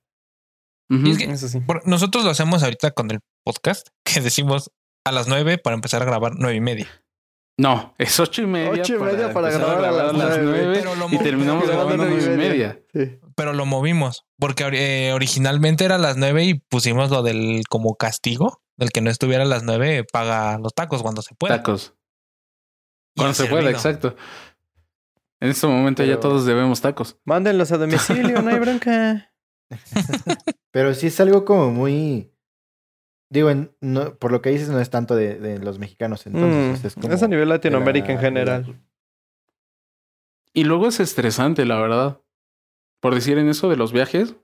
[0.90, 1.60] Es que- Eso sí.
[1.60, 4.70] por- nosotros lo hacemos ahorita con el podcast, que decimos
[5.06, 6.86] a las nueve para empezar a grabar nueve y media.
[7.60, 8.70] No, es ocho y media.
[8.82, 10.70] Ocho y media para grabar a las nueve.
[10.74, 12.80] Pero lo y mo- terminamos grabando a nueve y nueve y media.
[12.94, 13.08] media.
[13.10, 13.18] Sí.
[13.36, 17.96] pero lo movimos porque eh, originalmente era a las nueve y pusimos lo del como
[17.96, 21.56] castigo del que no estuviera a las nueve paga los tacos cuando se pueda.
[21.58, 21.94] Tacos.
[23.16, 24.16] Cuando se pueda, exacto.
[25.40, 27.18] En este momento ya todos debemos tacos.
[27.24, 29.32] Mándenlos a domicilio, no hay bronca.
[30.70, 32.32] Pero sí es algo como muy.
[33.30, 36.26] Digo, en- no, por lo que dices, no es tanto de, de los mexicanos.
[36.26, 38.80] Entonces, Mm, sea, es, como es a nivel Latinoamérica la- en general.
[40.52, 42.20] Y luego es estresante, la verdad.
[43.00, 44.34] Por decir en eso de los viajes,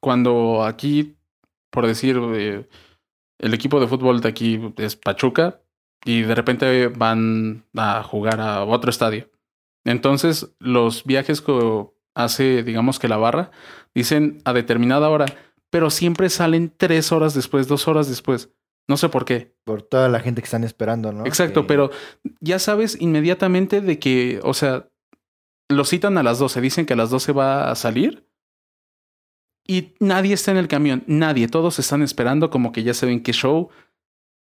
[0.00, 1.16] cuando aquí,
[1.70, 2.68] por decir, eh,
[3.38, 5.60] el equipo de fútbol de aquí es Pachuca
[6.04, 9.28] y de repente van a jugar a otro estadio.
[9.84, 13.50] Entonces, los viajes que hace, digamos que la barra,
[13.94, 15.26] dicen a determinada hora,
[15.70, 18.50] pero siempre salen tres horas después, dos horas después.
[18.88, 19.54] No sé por qué.
[19.64, 21.24] Por toda la gente que están esperando, ¿no?
[21.26, 21.90] Exacto, Que- pero
[22.40, 24.88] ya sabes inmediatamente de que, o sea,
[25.68, 28.26] lo citan a las 12, dicen que a las 12 va a salir
[29.66, 33.32] y nadie está en el camión, nadie, todos están esperando como que ya saben qué
[33.32, 33.68] show.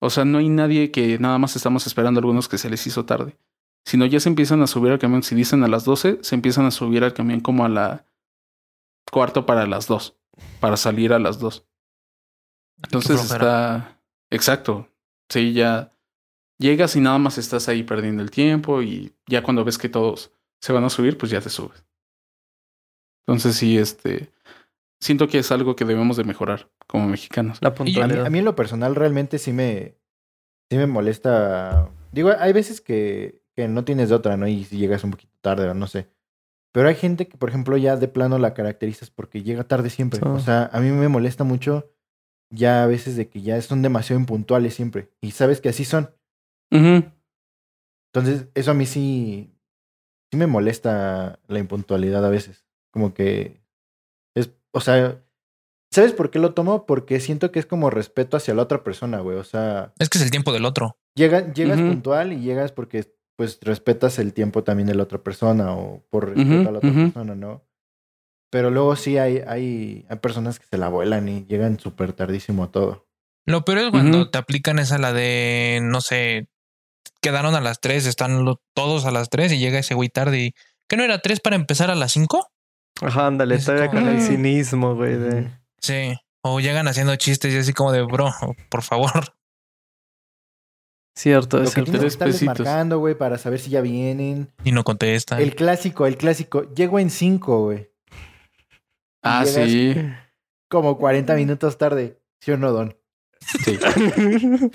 [0.01, 3.05] O sea, no hay nadie que nada más estamos esperando algunos que se les hizo
[3.05, 3.37] tarde.
[3.85, 5.23] Sino ya se empiezan a subir al camión.
[5.23, 8.05] Si dicen a las 12, se empiezan a subir al camión como a la
[9.11, 10.15] cuarto para las 2,
[10.59, 11.65] para salir a las 2.
[12.83, 14.01] Entonces está...
[14.29, 14.89] Exacto.
[15.29, 15.95] Sí, ya
[16.57, 20.31] llegas y nada más estás ahí perdiendo el tiempo y ya cuando ves que todos
[20.61, 21.85] se van a subir, pues ya te subes.
[23.25, 24.31] Entonces sí, este...
[25.01, 27.59] Siento que es algo que debemos de mejorar como mexicanos.
[27.61, 28.25] La A mí, puntualidad.
[28.25, 29.95] a mí en lo personal realmente sí me,
[30.69, 31.89] sí me molesta.
[32.11, 34.45] Digo, hay veces que, que no tienes de otra, ¿no?
[34.47, 36.09] Y si llegas un poquito tarde o no sé.
[36.71, 40.19] Pero hay gente que, por ejemplo, ya de plano la caracterizas porque llega tarde siempre.
[40.27, 41.91] O sea, a mí me molesta mucho
[42.51, 45.11] ya a veces de que ya son demasiado impuntuales siempre.
[45.21, 46.11] Y sabes que así son.
[48.13, 49.51] Entonces, eso a mí sí,
[50.31, 52.65] sí me molesta la impuntualidad a veces.
[52.91, 53.61] Como que
[54.35, 55.23] es, o sea,
[55.91, 56.85] ¿sabes por qué lo tomo?
[56.85, 59.37] Porque siento que es como respeto hacia la otra persona, güey.
[59.37, 60.97] O sea, Es que es el tiempo del otro.
[61.15, 65.71] llega, llegas puntual y llegas porque pues respetas el tiempo también de la otra persona
[65.71, 67.63] o por respeto a la otra persona, ¿no?
[68.51, 72.65] Pero luego sí hay, hay, hay personas que se la vuelan y llegan súper tardísimo
[72.65, 73.07] a todo.
[73.45, 76.49] Lo peor es cuando te aplican esa la de, no sé,
[77.21, 80.39] quedaron a las 3, están lo- todos a las 3 y llega ese güey tarde
[80.39, 80.53] y
[80.89, 82.45] ¿qué no era 3 para empezar a las 5?
[83.01, 85.15] Ajá, ándale, Es todavía con el como- cinismo, güey.
[85.17, 85.49] De...
[85.81, 86.13] Sí.
[86.43, 88.31] O llegan haciendo chistes y así como de, bro,
[88.69, 89.33] por favor.
[91.19, 91.91] Cierto, Lo es que cierto.
[91.91, 94.53] tienes que estarles marcando, güey, para saber si ya vienen.
[94.63, 95.41] Y no contestan.
[95.41, 96.73] El clásico, el clásico.
[96.73, 97.89] Llego en 5, güey.
[99.21, 99.95] Ah, sí.
[100.69, 102.21] Como 40 minutos tarde.
[102.39, 102.95] ¿Sí o no, Don?
[103.65, 103.77] sí.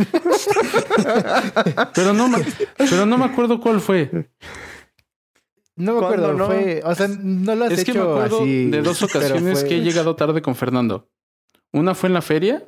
[1.94, 2.38] Pero no, me,
[2.76, 4.28] pero no me acuerdo cuál fue.
[5.76, 6.46] No me ¿Cuándo acuerdo, no?
[6.46, 8.70] fue, o sea, no lo has Es hecho que me acuerdo así.
[8.70, 11.08] de dos ocasiones fue- que he llegado tarde con Fernando.
[11.72, 12.64] Una fue en la feria,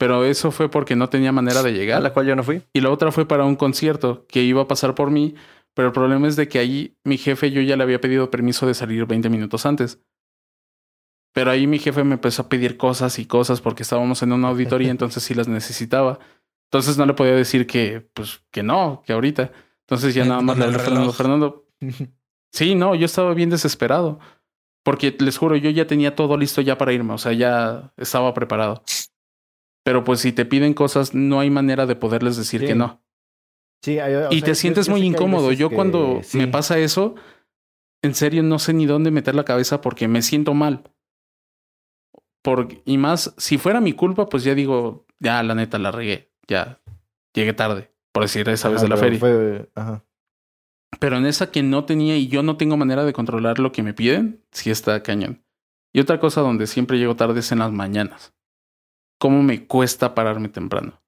[0.00, 2.00] pero eso fue porque no tenía manera de A llegar.
[2.00, 2.62] la cual yo no fui.
[2.72, 5.34] Y la otra fue para un concierto que iba a pasar por mí,
[5.74, 8.66] pero el problema es de que ahí mi jefe yo ya le había pedido permiso
[8.66, 10.00] de salir 20 minutos antes.
[11.34, 14.48] Pero ahí mi jefe me empezó a pedir cosas y cosas porque estábamos en una
[14.48, 16.18] auditoría, entonces sí las necesitaba.
[16.70, 19.52] Entonces no le podía decir que, pues, que no, que ahorita.
[19.80, 21.12] Entonces ya nada más le a Fernando.
[21.12, 21.66] Fernando,
[22.50, 24.18] sí, no, yo estaba bien desesperado.
[24.82, 28.32] Porque les juro, yo ya tenía todo listo ya para irme, o sea, ya estaba
[28.32, 28.82] preparado.
[29.84, 32.66] Pero pues si te piden cosas, no hay manera de poderles decir Sí.
[32.66, 33.02] que no.
[33.82, 35.52] Sí, hay- Y sea, te yo- sientes yo muy incómodo.
[35.52, 36.36] Yo que cuando sí.
[36.38, 37.14] me pasa eso,
[38.02, 40.84] en serio no sé ni dónde meter la cabeza porque me siento mal.
[42.42, 46.32] Por, y más, si fuera mi culpa, pues ya digo, ya la neta la regué,
[46.48, 46.80] ya
[47.34, 49.18] llegué tarde, por decir esa vez de la feria.
[49.18, 50.04] fue- ajá.
[50.98, 53.82] Pero en esa que no tenía y yo no tengo manera de controlar lo que
[53.82, 55.44] me piden, sí está cañón.
[55.92, 58.34] Y otra cosa donde siempre llego tarde es en las mañanas.
[59.20, 61.00] ¿Cómo me cuesta pararme temprano?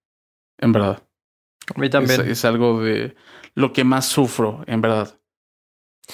[0.59, 1.03] En verdad.
[1.75, 2.21] A mí también.
[2.29, 3.17] es algo de
[3.55, 5.19] lo que más sufro, en verdad.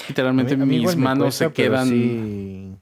[0.08, 1.88] Literalmente A mí- a mí mis manos cuesta, se quedan.
[1.88, 2.76] sí-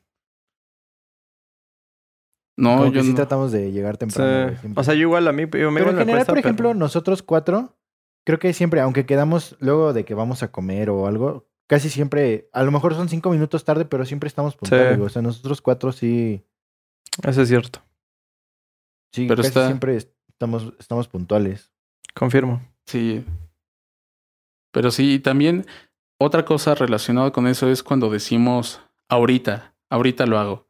[2.58, 3.14] No, como yo que sí no.
[3.16, 4.56] tratamos de llegar temprano.
[4.76, 6.78] O sea, yo igual a mí, yo me pero en general, cuesta, por ejemplo, pero-
[6.78, 7.76] nosotros cuatro,
[8.24, 12.48] creo que siempre, aunque quedamos luego de que vamos a comer o algo, casi siempre,
[12.52, 14.96] a lo mejor son cinco minutos tarde, pero siempre estamos puntuales.
[14.96, 15.00] Sí.
[15.02, 16.44] O sea, nosotros cuatro sí,
[17.22, 17.80] Eso es cierto.
[19.16, 21.72] Sí, Pero casi está- siempre estamos, estamos puntuales.
[22.14, 22.62] Confirmo.
[22.86, 23.24] Sí.
[24.72, 25.66] Pero sí, y también
[26.20, 30.66] otra cosa relacionada con eso es cuando decimos ahorita, ahorita lo hago.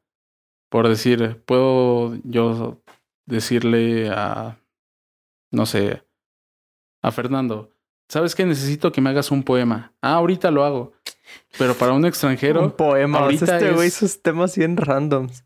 [0.71, 2.83] Por decir, puedo yo
[3.27, 4.59] decirle a,
[5.53, 6.03] no sé,
[7.03, 7.71] a Fernando,
[8.09, 9.93] ¿sabes que necesito que me hagas un poema?
[10.03, 10.93] Ah, ahorita lo hago.
[11.59, 13.19] Pero para un extranjero, Un poema.
[13.21, 15.45] Ahorita este güey, es- sus temas bien randoms.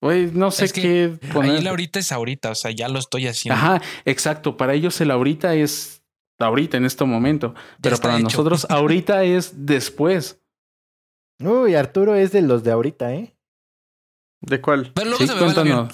[0.00, 1.56] Güey, no sé Es que qué poner.
[1.56, 3.56] Ahí la ahorita es ahorita, o sea, ya lo estoy haciendo.
[3.60, 4.56] Ajá, exacto.
[4.56, 6.02] Para ellos el ahorita es
[6.38, 7.54] ahorita en este momento.
[7.80, 8.24] Pero para hecho.
[8.24, 10.40] nosotros ahorita es después.
[11.40, 13.36] Uy, Arturo es de los de ahorita, ¿eh?
[14.40, 14.92] ¿De cuál?
[14.94, 15.92] Pero luego Sí, se cuéntanos.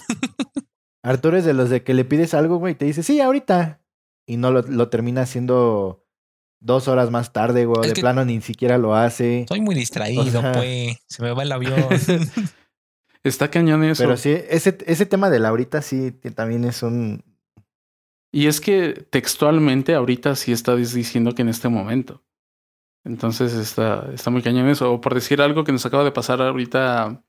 [1.02, 3.80] Arturo es de los de que le pides algo, güey, y te dice, sí, ahorita.
[4.26, 6.02] Y no lo, lo termina haciendo
[6.62, 7.82] dos horas más tarde, güey.
[7.82, 9.44] Es de que- plano ni siquiera lo hace.
[9.48, 10.96] Soy muy distraído, O sea- pues.
[11.08, 11.74] Se me va el avión.
[13.24, 14.04] Está cañón eso.
[14.04, 17.24] Pero sí, ese, ese tema de la ahorita sí también es un...
[18.30, 22.22] Y es que textualmente ahorita sí está diciendo que en este momento.
[23.04, 24.92] Entonces está, está muy cañón eso.
[24.92, 27.22] O por decir algo que nos acaba de pasar ahorita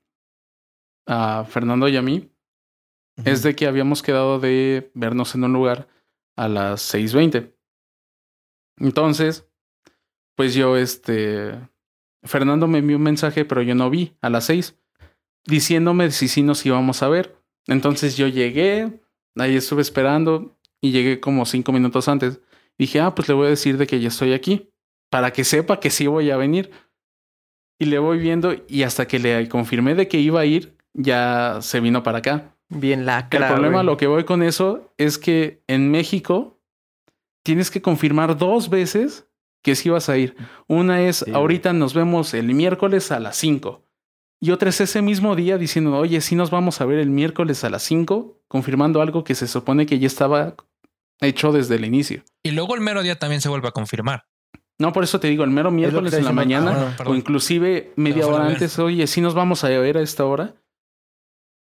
[1.06, 2.30] a, a Fernando y a mí,
[3.24, 5.88] es de que habíamos quedado de vernos en un lugar
[6.36, 7.54] a las 6.20.
[8.78, 9.48] Entonces,
[10.34, 11.58] pues yo, este,
[12.22, 14.76] Fernando me envió un mensaje, pero yo no vi a las 6,
[15.46, 17.36] diciéndome si sí nos íbamos a ver.
[17.66, 19.00] Entonces yo llegué,
[19.36, 22.40] ahí estuve esperando y llegué como cinco minutos antes.
[22.78, 24.70] Dije, ah, pues le voy a decir de que ya estoy aquí,
[25.10, 26.70] para que sepa que sí voy a venir.
[27.78, 31.58] Y le voy viendo y hasta que le confirmé de que iba a ir, ya
[31.60, 32.56] se vino para acá.
[32.68, 33.48] Bien El lacra.
[33.48, 33.86] problema, güey.
[33.86, 36.60] lo que voy con eso, es que en México
[37.44, 39.28] tienes que confirmar dos veces
[39.62, 40.36] que sí vas a ir.
[40.68, 41.30] Una es, Sí.
[41.32, 43.84] ahorita nos vemos el miércoles a las 5.
[44.46, 47.64] Y otra es ese mismo día diciendo, oye, sí nos vamos a ver el miércoles
[47.64, 50.54] a las 5, confirmando algo que se supone que ya estaba
[51.20, 52.22] hecho desde el inicio.
[52.44, 54.28] y luego el mero día también se vuelve a confirmar.
[54.78, 57.92] No, por eso te digo, el mero miércoles en la mañana Ah, bueno, o inclusive
[57.96, 60.54] media hora antes, oye, sí nos vamos a ver a esta hora.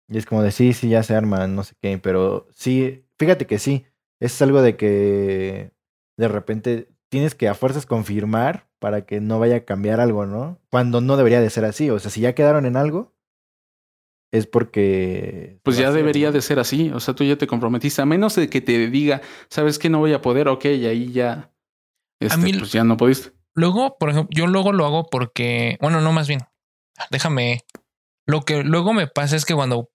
[0.09, 1.99] Y es como de sí, sí, ya se arma, no sé qué.
[1.99, 3.86] Pero sí, fíjate que sí.
[4.19, 5.71] Es algo de que
[6.17, 10.57] de repente tienes que a fuerzas confirmar para que no vaya a cambiar algo, ¿no?
[10.71, 11.91] Cuando no debería de ser así.
[11.91, 13.13] O sea, si ya quedaron en algo,
[14.34, 15.59] es porque...
[15.61, 16.89] Pues ya a ser, debería de ser así.
[16.89, 18.01] O sea, tú ya te comprometiste.
[18.01, 21.11] A menos de que te diga, sabes que no voy a poder, ok, y ahí
[21.11, 21.51] ya.
[22.19, 23.34] Este, mí- pues ya no pudiste.
[23.53, 26.39] Luego, por ejemplo, yo luego lo hago porque, bueno, no más bien,
[27.11, 27.59] déjame.
[28.25, 29.91] Lo que luego me pasa es que cuando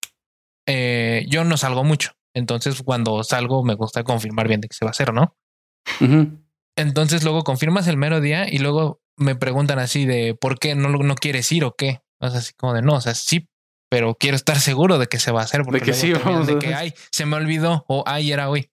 [0.68, 4.84] eh, yo no salgo mucho, entonces cuando salgo me gusta confirmar bien de que se
[4.84, 5.34] va a hacer, ¿no?
[6.00, 6.38] Ujú.
[6.76, 10.90] Entonces luego confirmas el mero día y luego me preguntan así de por qué no,
[10.90, 12.02] no quieres ir o qué.
[12.20, 13.48] O sea, así como de no, o sea, sí,
[13.90, 15.62] pero quiero estar seguro de que se va a hacer.
[15.62, 18.70] Porque que luego sí, vamos de que ay, se me olvidó o ay, era hoy.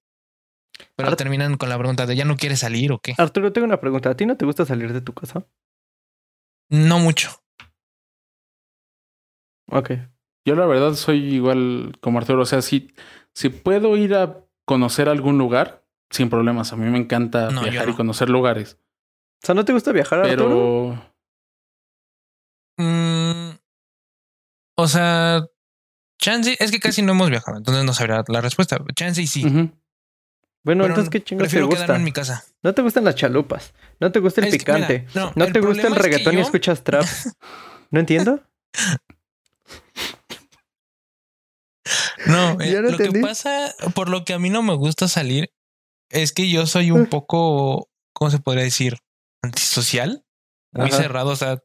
[0.96, 3.14] Pero terminan con la pregunta de ya no quieres salir o qué.
[3.18, 4.10] Arturo, tengo una pregunta.
[4.10, 5.46] ¿A ti no te gusta salir de tu casa?
[6.70, 7.44] No mucho.
[9.70, 9.92] Ok.
[10.46, 12.42] Yo la verdad soy igual como Arturo.
[12.42, 12.94] O sea, si,
[13.34, 15.83] si puedo ir a conocer algún lugar,
[16.14, 16.72] sin problemas.
[16.72, 17.94] A mí me encanta No, viajar no.
[17.94, 18.78] y conocer lugares.
[19.44, 20.96] O sea, ¿no te gusta viajar, Arturo?
[20.98, 21.14] Pero
[22.78, 23.52] Mm,
[24.78, 25.46] o sea,
[26.20, 28.80] chance es que casi no hemos viajado, entonces no sabría la respuesta.
[28.96, 29.44] Chance y sí.
[29.44, 29.72] Bueno,
[30.64, 31.84] pero entonces, ¿qué chingos te prefiero gusta?
[31.86, 32.44] quedarme en mi casa.
[32.64, 33.74] No te gustan las chalupas.
[34.00, 35.08] No te gusta el Es que, mira, picante.
[35.14, 37.06] no, no el te gusta el problema es que reggaetón y escuchas trap.
[37.92, 38.42] ¿No entiendo?
[42.26, 45.52] No, eh, lo que pasa, por lo que a mí no me gusta salir,
[46.14, 48.98] es que yo soy un poco, ¿cómo se podría decir?
[49.42, 50.24] Antisocial,
[50.72, 50.98] muy Ajá.
[50.98, 51.32] cerrado.
[51.32, 51.60] O sea,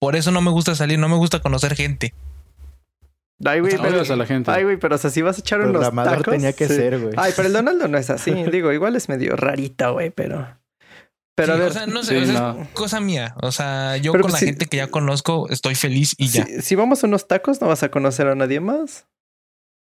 [0.00, 2.14] por eso no me gusta salir, no me gusta conocer gente.
[3.44, 4.00] Ay, güey, pero...
[4.00, 4.50] a la gente.
[4.50, 6.24] Ay, güey, pero o sea, si vas a echar unos tacos...
[6.24, 6.74] tenía que sí.
[6.74, 7.14] ser, güey.
[7.16, 8.32] Ay, pero el Donaldo no es así.
[8.32, 10.58] Digo, igual es medio rarito, güey, pero...
[11.36, 12.62] Pero Sí, a ver, o sea, no sé, sí, o sea, no.
[12.62, 13.36] es cosa mía.
[13.40, 14.46] O sea, yo Pero con pues la sí.
[14.46, 16.44] gente que ya conozco estoy feliz y ya.
[16.44, 19.06] si, si vamos a unos tacos, no vas a conocer a nadie más.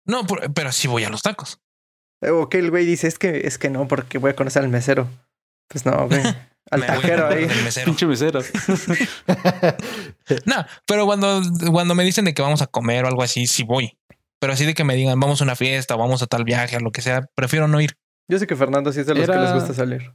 [0.06, 1.60] No, por- pero sí voy a los tacos.
[2.24, 4.62] Eh, O que el güey dice, es que, es que no, porque voy a conocer
[4.62, 5.08] al mesero.
[5.68, 6.22] Pues no, güey.
[6.70, 7.46] Al Me tajero ahí.
[7.62, 7.84] mesero.
[7.84, 8.40] pinche mesero.
[10.46, 13.64] No, pero cuando, cuando me dicen de que vamos a comer o algo así, sí
[13.64, 13.98] voy.
[14.40, 16.76] Pero así de que me digan, vamos a una fiesta, o vamos a tal viaje,
[16.76, 17.98] a lo que sea, prefiero no ir.
[18.28, 20.14] Yo sé que Fernando sí es de los que les gusta salir.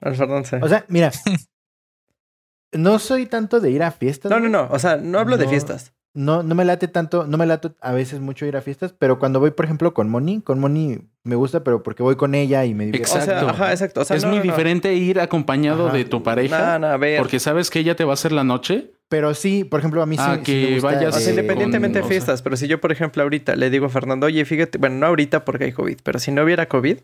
[0.00, 0.56] Al Fernando sí.
[0.60, 1.12] O sea, mira.
[2.72, 4.30] no soy tanto de ir a fiestas.
[4.30, 4.68] No, no, no.
[4.72, 5.92] O sea, no hablo de fiestas.
[6.12, 9.20] No, no me late tanto, no me late a veces mucho ir a fiestas, pero
[9.20, 12.64] cuando voy, por ejemplo, con Moni, con Moni me gusta, pero porque voy con ella
[12.64, 13.08] y me divierto.
[13.10, 13.48] O sea, Exacto.
[13.50, 14.00] ajá, exacto.
[14.00, 14.50] O sea, es no, muy no, no.
[14.50, 15.96] diferente ir acompañado Ajá.
[15.96, 16.78] de tu pareja.
[16.78, 17.18] No, no, a ver.
[17.20, 18.90] Porque sabes que ella te va a hacer la noche.
[19.08, 21.30] Pero sí, por ejemplo, a mí sí, Ah, sí que me gusta, vayas, O sea,
[21.30, 23.88] independientemente con- de o sea- fiestas, pero si yo, por ejemplo, ahorita le digo a
[23.88, 27.02] Fernando, oye, fíjate, bueno, no ahorita porque hay COVID, pero si no hubiera COVID, le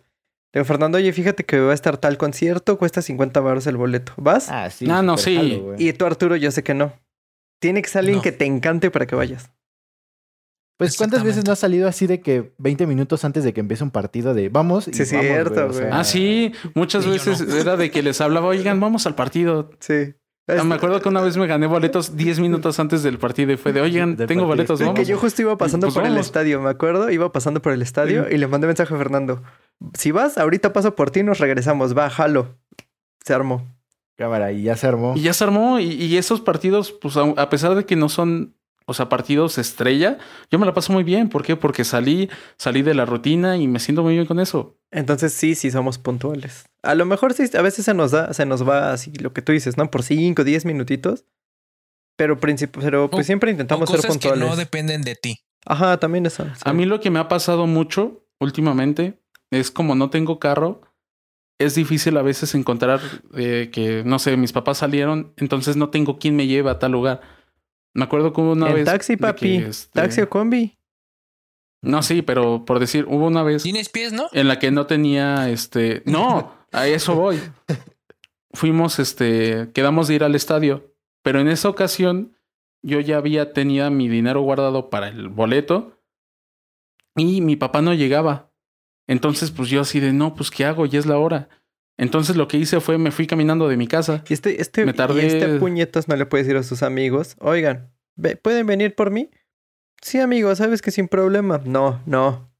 [0.54, 4.12] digo, Fernando, oye, fíjate que va a estar tal concierto, cuesta 50 baros el boleto.
[4.16, 4.48] ¿Vas?
[4.50, 4.86] Ah, sí.
[4.90, 5.36] Ah, no, súper sí.
[5.60, 5.74] jalo.
[5.78, 6.92] Y tú, Arturo, yo sé que no.
[7.60, 8.22] Tiene que ser alguien No.
[8.22, 9.50] que te encante para que vayas.
[10.78, 13.82] Pues, ¿cuántas veces no has salido así de que 20 minutos antes de que empiece
[13.82, 14.88] un partido de vamos?
[14.88, 15.98] y Sí, es vamos, cierto, o sea, güey.
[15.98, 16.52] Ah, sí.
[16.74, 17.56] Muchas Sí, veces no.
[17.56, 19.70] era de que les hablaba, oigan, vamos al partido.
[19.80, 20.14] Sí.
[20.48, 23.56] Ah, me acuerdo que una vez me gané boletos 10 minutos antes del partido y
[23.56, 24.46] fue de, oigan, Del tengo partido.
[24.48, 25.00] boletos, Sí, vamos.
[25.00, 27.80] que yo justo iba pasando Pues por el estadio, me acuerdo, iba pasando por el
[27.82, 28.34] estadio Sí.
[28.34, 29.42] y le mandé mensaje a Fernando.
[29.94, 31.96] Si vas, ahorita paso por ti y nos regresamos.
[31.96, 32.54] Va, jalo.
[33.24, 33.66] Se armó.
[34.16, 35.14] Cámara, y ya se armó.
[35.16, 35.78] Y ya se armó.
[35.78, 38.56] Y, y esos partidos, pues a, a pesar de que no son,
[38.86, 40.18] o sea, partidos estrella,
[40.50, 41.28] yo me la paso muy bien.
[41.28, 41.54] ¿Por qué?
[41.56, 44.78] Porque salí, salí de la rutina y me siento muy bien con eso.
[44.90, 46.64] Entonces sí, sí somos puntuales.
[46.82, 49.42] A lo mejor sí, a veces se nos da, se nos va así lo que
[49.42, 49.90] tú dices, ¿no?
[49.90, 51.24] Por 5, 10 minutitos.
[52.16, 54.48] Pero, pero pues O- siempre O intentamos ser cosas que puntuales.
[54.48, 55.40] no dependen de ti.
[55.66, 56.44] Ajá, también eso.
[56.44, 56.62] sí.
[56.64, 60.80] A mí lo que me ha pasado mucho últimamente es como no tengo carro,
[61.58, 63.00] es difícil a veces encontrar
[63.34, 66.92] eh, que, no sé, mis papás salieron, entonces no tengo quien me lleve a tal
[66.92, 67.20] lugar.
[67.94, 68.84] Me acuerdo que hubo una En vez...
[68.84, 69.56] taxi, que, papi.
[69.56, 70.78] este, Taxi o combi.
[71.82, 74.28] No, sí, pero por decir, hubo una vez ¿Tienes pies, no?
[74.32, 76.02] en la que no tenía, este...
[76.04, 77.40] No, a eso voy.
[78.52, 82.36] Fuimos, este, quedamos de ir al estadio, pero en esa ocasión
[82.82, 85.98] yo ya había tenido mi dinero guardado para el boleto
[87.14, 88.45] y mi papá no llegaba.
[89.08, 90.86] Entonces, pues yo así de, no, pues ¿qué hago?
[90.86, 91.48] Ya es la hora.
[91.98, 94.22] Entonces lo que hice fue, me fui caminando de mi casa.
[94.28, 97.36] Y este, este, Me tardé- y este puñetas no le puede decir a sus amigos,
[97.40, 99.30] oigan, ve- ¿pueden venir por mí?
[100.02, 101.60] Sí, amigo, sabes que sin problema.
[101.64, 102.52] No, no.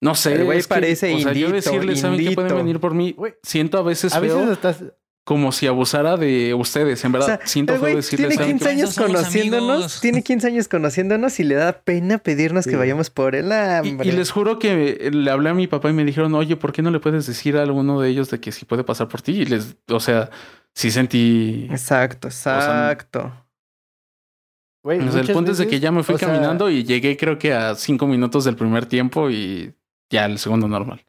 [0.00, 0.34] No sé.
[0.34, 2.56] El güey es que, parece o sea, yo indito, decirles, ¿saben que pueden indito.
[2.56, 3.16] venir por mí?
[3.42, 4.84] Siento a veces A veces feo estás...
[5.28, 7.04] como si abusara de ustedes.
[7.04, 8.70] En verdad, O sea, siento El feo decirles, tiene ¿saben 15 qué?
[8.70, 10.00] años Somos conociéndonos, amigos.
[10.00, 12.70] tiene 15 años conociéndonos y le da pena pedirnos Sí.
[12.70, 13.52] que vayamos por él.
[13.52, 16.72] Ah, Y, les juro que le hablé a mi papá y me dijeron, oye, ¿por
[16.72, 19.20] qué no le puedes decir a alguno de ellos de que sí puede pasar por
[19.20, 19.32] ti?
[19.32, 20.30] Y les, o sea,
[20.74, 21.68] sí sentí.
[21.70, 23.30] Exacto, sea, exacto.
[24.82, 26.84] Güey, O sea, el punto es de que veces, ya me fui sea, caminando y
[26.84, 29.74] llegué creo que a cinco minutos del primer tiempo y
[30.10, 31.04] ya el segundo normal.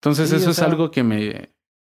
[0.00, 1.50] Entonces Sí, eso es sea- algo que me,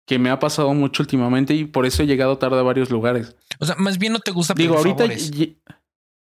[0.09, 3.37] que me ha pasado mucho últimamente y por eso he llegado tarde a varios lugares.
[3.61, 5.05] O sea, más bien no te gusta pedir Digo, ahorita...
[5.05, 5.31] favores.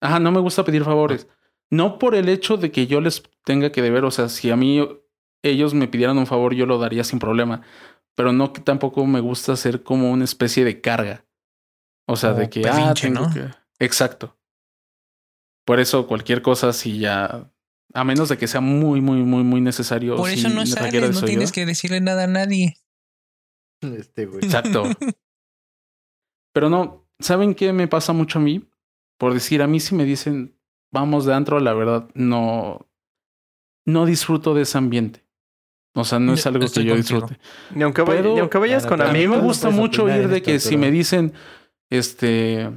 [0.02, 1.28] Ajá, no me gusta pedir favores.
[1.70, 4.56] No por el hecho de que yo les tenga que deber, o sea, si a
[4.56, 4.84] mí
[5.44, 7.62] ellos me pidieran un favor, yo lo daría sin problema.
[8.16, 11.26] Pero no que tampoco me gusta ser como una especie de carga.
[12.08, 12.68] O sea, de que...
[12.68, 13.30] ah, tengo ¿no?
[13.32, 13.46] que...
[13.78, 14.40] Exacto.
[15.66, 17.52] Por eso cualquier cosa, si ya...
[17.94, 20.16] A menos de que sea muy, muy, muy, muy necesario.
[20.16, 22.76] Por si eso no requiere sales, no tienes que decirle nada a nadie.
[23.98, 24.44] Este, güey.
[24.44, 24.84] Exacto.
[26.54, 28.68] Pero no, ¿saben qué me pasa mucho a mí?
[29.18, 30.58] Por decir, a mí si me dicen,
[30.92, 32.88] vamos de antro, la verdad, no,
[33.86, 35.24] no disfruto de ese ambiente.
[35.94, 37.22] O sea, no es algo que yo contigo.
[37.22, 37.40] disfrute.
[37.74, 40.46] Ni aunque, ni vayas con A mí me gusta puedes mucho ir en de esto,
[40.46, 41.34] que si pero- me dicen,
[41.90, 42.70] este,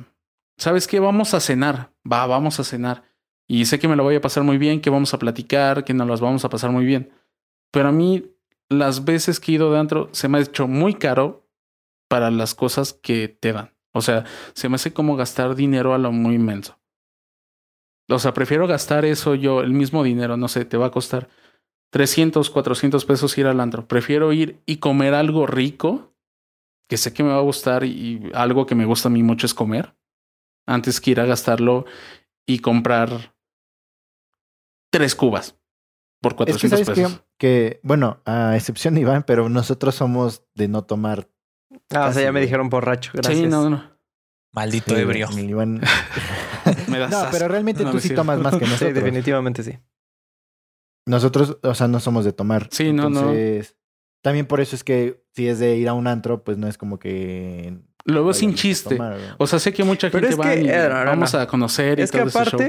[0.56, 1.00] ¿sabes qué?
[1.00, 1.92] Vamos a cenar.
[2.10, 3.04] Va, vamos a cenar.
[3.46, 5.92] Y sé que me lo voy a pasar muy bien, que vamos a platicar, que
[5.92, 7.10] nos las vamos a pasar muy bien.
[7.72, 8.24] Pero a mí,
[8.70, 11.46] las veces que he ido de antro, se me ha hecho muy caro
[12.08, 13.74] para las cosas que te dan.
[13.92, 16.78] O sea, se me hace como gastar dinero a lo muy inmenso.
[18.08, 21.28] O sea, prefiero gastar eso yo, el mismo dinero, no sé, te va a costar
[21.90, 23.86] 300, 400 pesos ir al antro.
[23.86, 26.14] Prefiero ir y comer algo rico,
[26.88, 29.46] que sé que me va a gustar y algo que me gusta a mí mucho
[29.46, 29.96] es comer,
[30.66, 31.84] antes que ir a gastarlo
[32.46, 33.34] y comprar
[34.92, 35.59] tres cubas
[36.20, 37.24] por Es que 400 sabes que, pesos.
[37.38, 41.28] que, bueno, a excepción de Iván, pero nosotros somos de no tomar.
[41.94, 43.10] Ah, o sea, ya me dijeron borracho.
[43.14, 43.36] Gracias.
[43.38, 43.90] Sí, no, no.
[44.52, 45.28] Maldito Sí, ebrio.
[45.28, 45.80] Iván-
[46.88, 47.30] Me das No, asco.
[47.32, 48.94] pero realmente No, tú es sí tomas más que Sí, nosotros.
[48.94, 49.78] definitivamente sí.
[51.06, 52.68] Nosotros, o sea, no somos de tomar.
[52.70, 53.20] Sí, no, no.
[53.20, 53.76] Entonces,
[54.22, 56.76] También por eso es que si es de ir a un antro, pues no es
[56.76, 57.78] como que.
[58.04, 58.96] Lo veo sin chiste.
[58.96, 59.18] tomar.
[59.38, 61.32] O sea, sé que mucha Pero gente es va que- y eh, no, no, vamos
[61.32, 61.40] no.
[61.40, 62.60] a conocer y Es que todo ese show.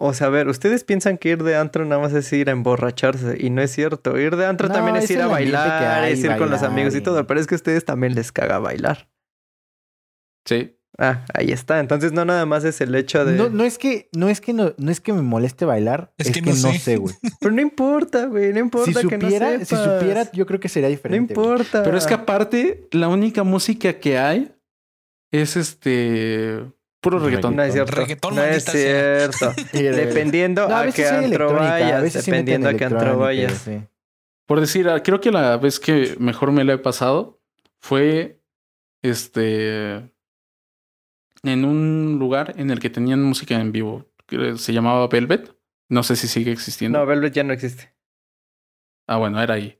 [0.00, 2.52] O sea, a ver, ustedes piensan que ir de antro nada más es ir a
[2.52, 4.18] emborracharse y no es cierto.
[4.18, 6.62] Ir de antro No, también es es ir a bailar, hay, es ir con los
[6.62, 9.08] amigos y todo, pero es que a ustedes también les caga bailar.
[10.46, 10.74] Sí.
[11.00, 11.78] Ah, ahí está.
[11.78, 13.36] Entonces no nada más es el hecho de...
[13.36, 16.28] No, no es que, no es que no, no es que me moleste bailar, Es
[16.28, 16.96] es, que que, no no sé.
[16.96, 17.14] güey.
[17.40, 19.84] Pero no importa, güey, no importa Si que no supiera, si sepas.
[20.00, 21.34] supiera, yo creo que sería No diferente.
[21.34, 21.46] güey.
[21.50, 21.82] importa.
[21.84, 24.52] Pero es que aparte, la única música que hay
[25.30, 26.64] es este
[27.00, 27.56] puro reggaetón.
[27.56, 27.96] No es cierto.
[27.96, 29.52] Reggaetón, no es cierto.
[29.72, 32.12] Dependiendo No, a, veces qué antro a vayas.
[32.12, 33.52] sí dependiendo a qué antro vayas.
[33.52, 33.80] sí.
[34.46, 37.38] Por decir, ah, creo que la vez que mejor me la he pasado
[37.80, 38.40] fue
[39.02, 40.10] este
[41.42, 44.06] en un lugar en el que tenían música en vivo.
[44.56, 45.54] Se llamaba Velvet.
[45.90, 46.98] No sé si sigue existiendo.
[46.98, 47.94] No, Velvet ya no existe.
[49.06, 49.78] Ah, bueno, era ahí.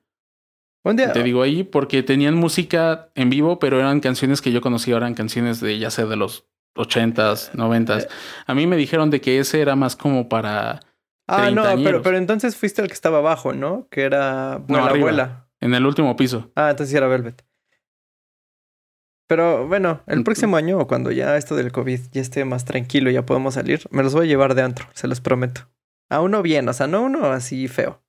[0.84, 1.12] Un día...
[1.12, 5.14] Te digo ahí porque tenían música en vivo, pero eran canciones que yo conocía, eran
[5.14, 6.46] canciones de ya sea de los
[6.78, 8.08] ochentas, noventas.
[8.46, 10.80] A mí me dijeron de que ese era más como para
[11.26, 13.86] Ah, no, pero, pero entonces fuiste el que estaba abajo, ¿no?
[13.90, 15.48] Que era No, la abuela.
[15.60, 16.50] en el último piso.
[16.56, 17.44] Ah, entonces sí era Velvet.
[19.28, 23.10] Pero bueno, el próximo año o cuando ya esto del COVID ya esté más tranquilo
[23.10, 25.68] y ya podemos salir, me los voy a llevar de antro, se los prometo.
[26.08, 28.02] A uno bien, o sea, no uno así feo.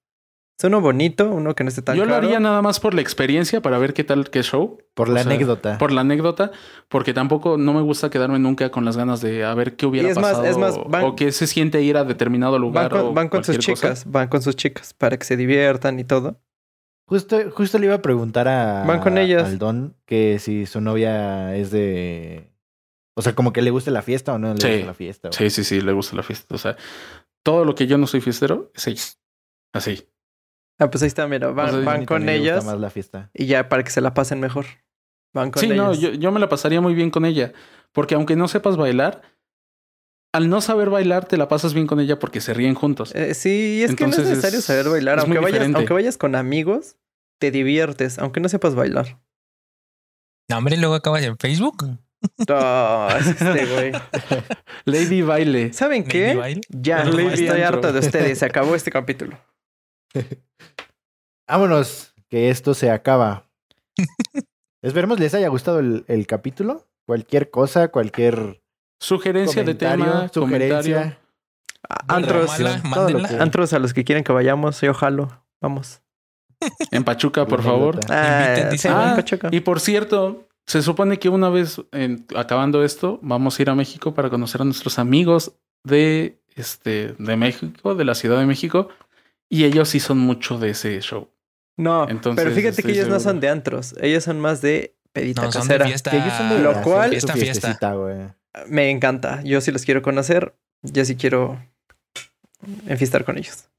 [0.59, 2.99] Es uno bonito, uno que no esté tan Yo lo haría nada más por la
[2.99, 5.77] experiencia, para ver qué tal, qué show, Por O la sea, anécdota.
[5.77, 6.51] por la anécdota,
[6.89, 10.09] porque tampoco no me gusta quedarme nunca con las ganas de a ver qué hubiera
[10.09, 12.89] es más- pasado es más, van- o qué se siente ir a determinado Van lugar.
[12.91, 13.73] con, o van con sus cosa.
[13.73, 16.41] chicas, van con sus chicas para que se diviertan y todo.
[17.07, 19.45] Justo, justo le iba a preguntar a Van con ellas.
[19.45, 22.51] al Don que si su novia es de.
[23.15, 24.67] O sea, como que le guste la fiesta o no le Sí.
[24.69, 25.31] gusta la fiesta.
[25.31, 26.53] Sí, sí, sí, le gusta la fiesta.
[26.53, 26.75] O sea,
[27.43, 29.03] todo lo que yo no soy fiestero es ella.
[29.73, 30.05] Así.
[30.79, 32.89] Ah, pues ahí está, mira, van, O sea, A van mí con ellas más la
[32.89, 33.29] fiesta.
[33.33, 34.65] y ya para que se la pasen mejor.
[35.33, 35.99] Van con Sí, no, ellas.
[35.99, 37.53] yo, yo me la pasaría muy bien con ella.
[37.91, 39.21] Porque aunque no sepas bailar,
[40.33, 43.13] al no saber bailar, te la pasas bien con ella porque se ríen juntos.
[43.15, 45.19] Eh, sí, es que no es necesario es- saber bailar.
[45.19, 45.77] es muy Aunque vayas, diferente.
[45.77, 46.95] aunque vayas con amigos,
[47.39, 49.19] te diviertes, aunque no sepas bailar.
[50.49, 51.85] No, hombre, luego acabas en Facebook.
[52.47, 53.91] No, es este güey.
[54.85, 55.73] Lady Baile.
[55.73, 56.35] ¿Saben Lady qué?
[56.35, 56.61] Baile.
[56.69, 58.39] Ya, estoy harto de ustedes.
[58.39, 59.37] Se acabó este capítulo.
[61.47, 63.45] Vámonos, que esto se acaba.
[64.81, 66.87] Esperemos les haya gustado el, el capítulo.
[67.05, 68.61] Cualquier cosa, cualquier
[69.01, 70.41] Sugerencia de tema, sugerencia.
[70.41, 70.97] comentario.
[71.89, 72.89] A- Buena o Antros, mala, todo lo
[73.19, 73.29] mándenla.
[73.29, 75.43] que- antros a los que quieren que vayamos, yo jalo.
[75.61, 76.01] Vamos.
[76.91, 77.99] En Pachuca, por favor.
[78.09, 79.47] Ah, Inviten, en Ah, Pachuca.
[79.51, 83.75] Y por cierto, se supone que una vez en- acabando esto, vamos a ir a
[83.75, 85.53] México para conocer a nuestros amigos
[85.85, 88.89] de, este, de México, de la Ciudad de México.
[89.49, 91.29] Y ellos sí son mucho de ese show.
[91.77, 93.95] No, Entonces, pero fíjate que ellos no son de antros.
[94.01, 95.85] Ellos son más de pedita No, son de casera.
[95.87, 96.11] fiesta.
[96.11, 97.79] Que ellos son de Lo cual- Fiesta, fiesta.
[98.67, 99.41] me encanta.
[99.43, 100.55] Yo sí los quiero conocer.
[100.83, 101.61] Yo sí quiero
[102.87, 103.69] enfiestar con ellos.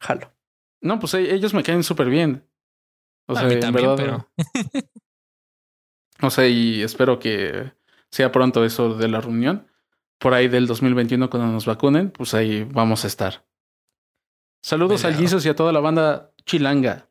[0.00, 0.32] Jalo.
[0.80, 2.44] No, pues e- ellos me caen súper bien.
[3.26, 4.44] O a sea, mí en también, verdad, pero
[6.22, 7.72] O sea, y espero que
[8.10, 9.66] sea pronto eso de la reunión.
[10.18, 13.44] Por ahí del 2021 cuando nos vacunen, pues ahí vamos a estar.
[14.64, 15.14] Saludos al.
[15.14, 17.06] Jesus y a toda la banda chilanga.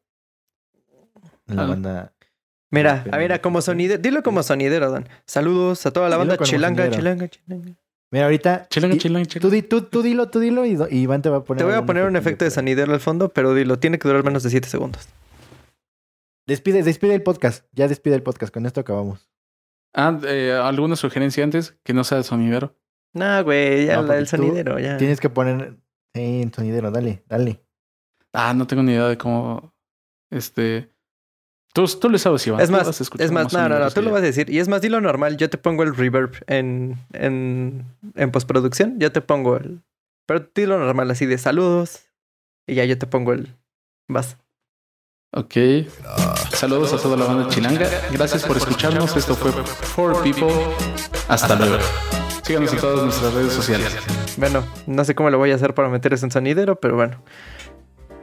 [1.45, 1.67] La Ah.
[1.67, 2.13] banda.
[2.71, 4.01] Mira, Pero- ah, mira, como sonidero.
[4.01, 5.07] Dilo como sonidero, Dan.
[5.27, 7.73] Saludos a toda la Dilo banda chilanga, chilanga, chilanga.
[8.09, 8.67] Mira, ahorita.
[8.69, 9.55] Chilanga, y- chilanga, Tú, chilanga.
[9.55, 11.59] di- tú, tú dilo, tú dilo y, Iván te va a poner.
[11.59, 14.23] Te voy a poner un efecto de sonidero al fondo, pero dilo, tiene que durar
[14.23, 15.07] menos de 7 segundos.
[16.47, 17.65] Despide, despide el podcast.
[17.71, 18.51] Ya despide el podcast.
[18.51, 19.29] Con esto acabamos.
[19.93, 22.75] Ah, eh, ¿alguna sugerencia antes que no sea de sonidero?
[23.13, 24.97] No, güey, ya No, la sonidero, ya.
[24.97, 25.77] Tienes que poner.
[26.13, 26.91] Sí, en sonidero.
[26.91, 27.63] Dale, dale.
[28.33, 29.73] Ah, no tengo ni idea de cómo.
[30.31, 30.89] Este.
[31.73, 32.61] Tú, tú le sabes, Iván.
[32.61, 34.47] Es más, has escuchado es más, más no, no, no, tú lo vas a decir.
[34.49, 39.11] Y es más, dilo normal, yo te pongo el reverb en, en, en postproducción, yo
[39.11, 39.81] te pongo el...
[40.27, 42.05] Pero dilo normal, así de saludos.
[42.67, 43.55] Y ya yo te pongo el...
[44.07, 44.37] Vas.
[45.31, 45.55] Ok.
[46.53, 47.89] Saludos a toda la banda chilanga.
[48.11, 49.17] Gracias por escucharnos.
[49.17, 50.53] Esto fue For People.
[51.27, 51.77] Hasta luego.
[52.43, 53.95] Síganos en todas nuestras redes sociales.
[54.37, 57.23] Bueno, no sé cómo lo voy a hacer para meter eso en sonidero, pero bueno.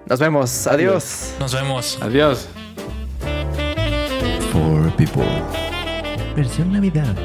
[0.07, 0.67] Nos vemos.
[0.67, 1.35] Adiós.
[1.39, 1.99] nos vemos.
[2.03, 2.49] Adiós.
[4.53, 5.25] For people.
[6.37, 7.17] Versión Navidad.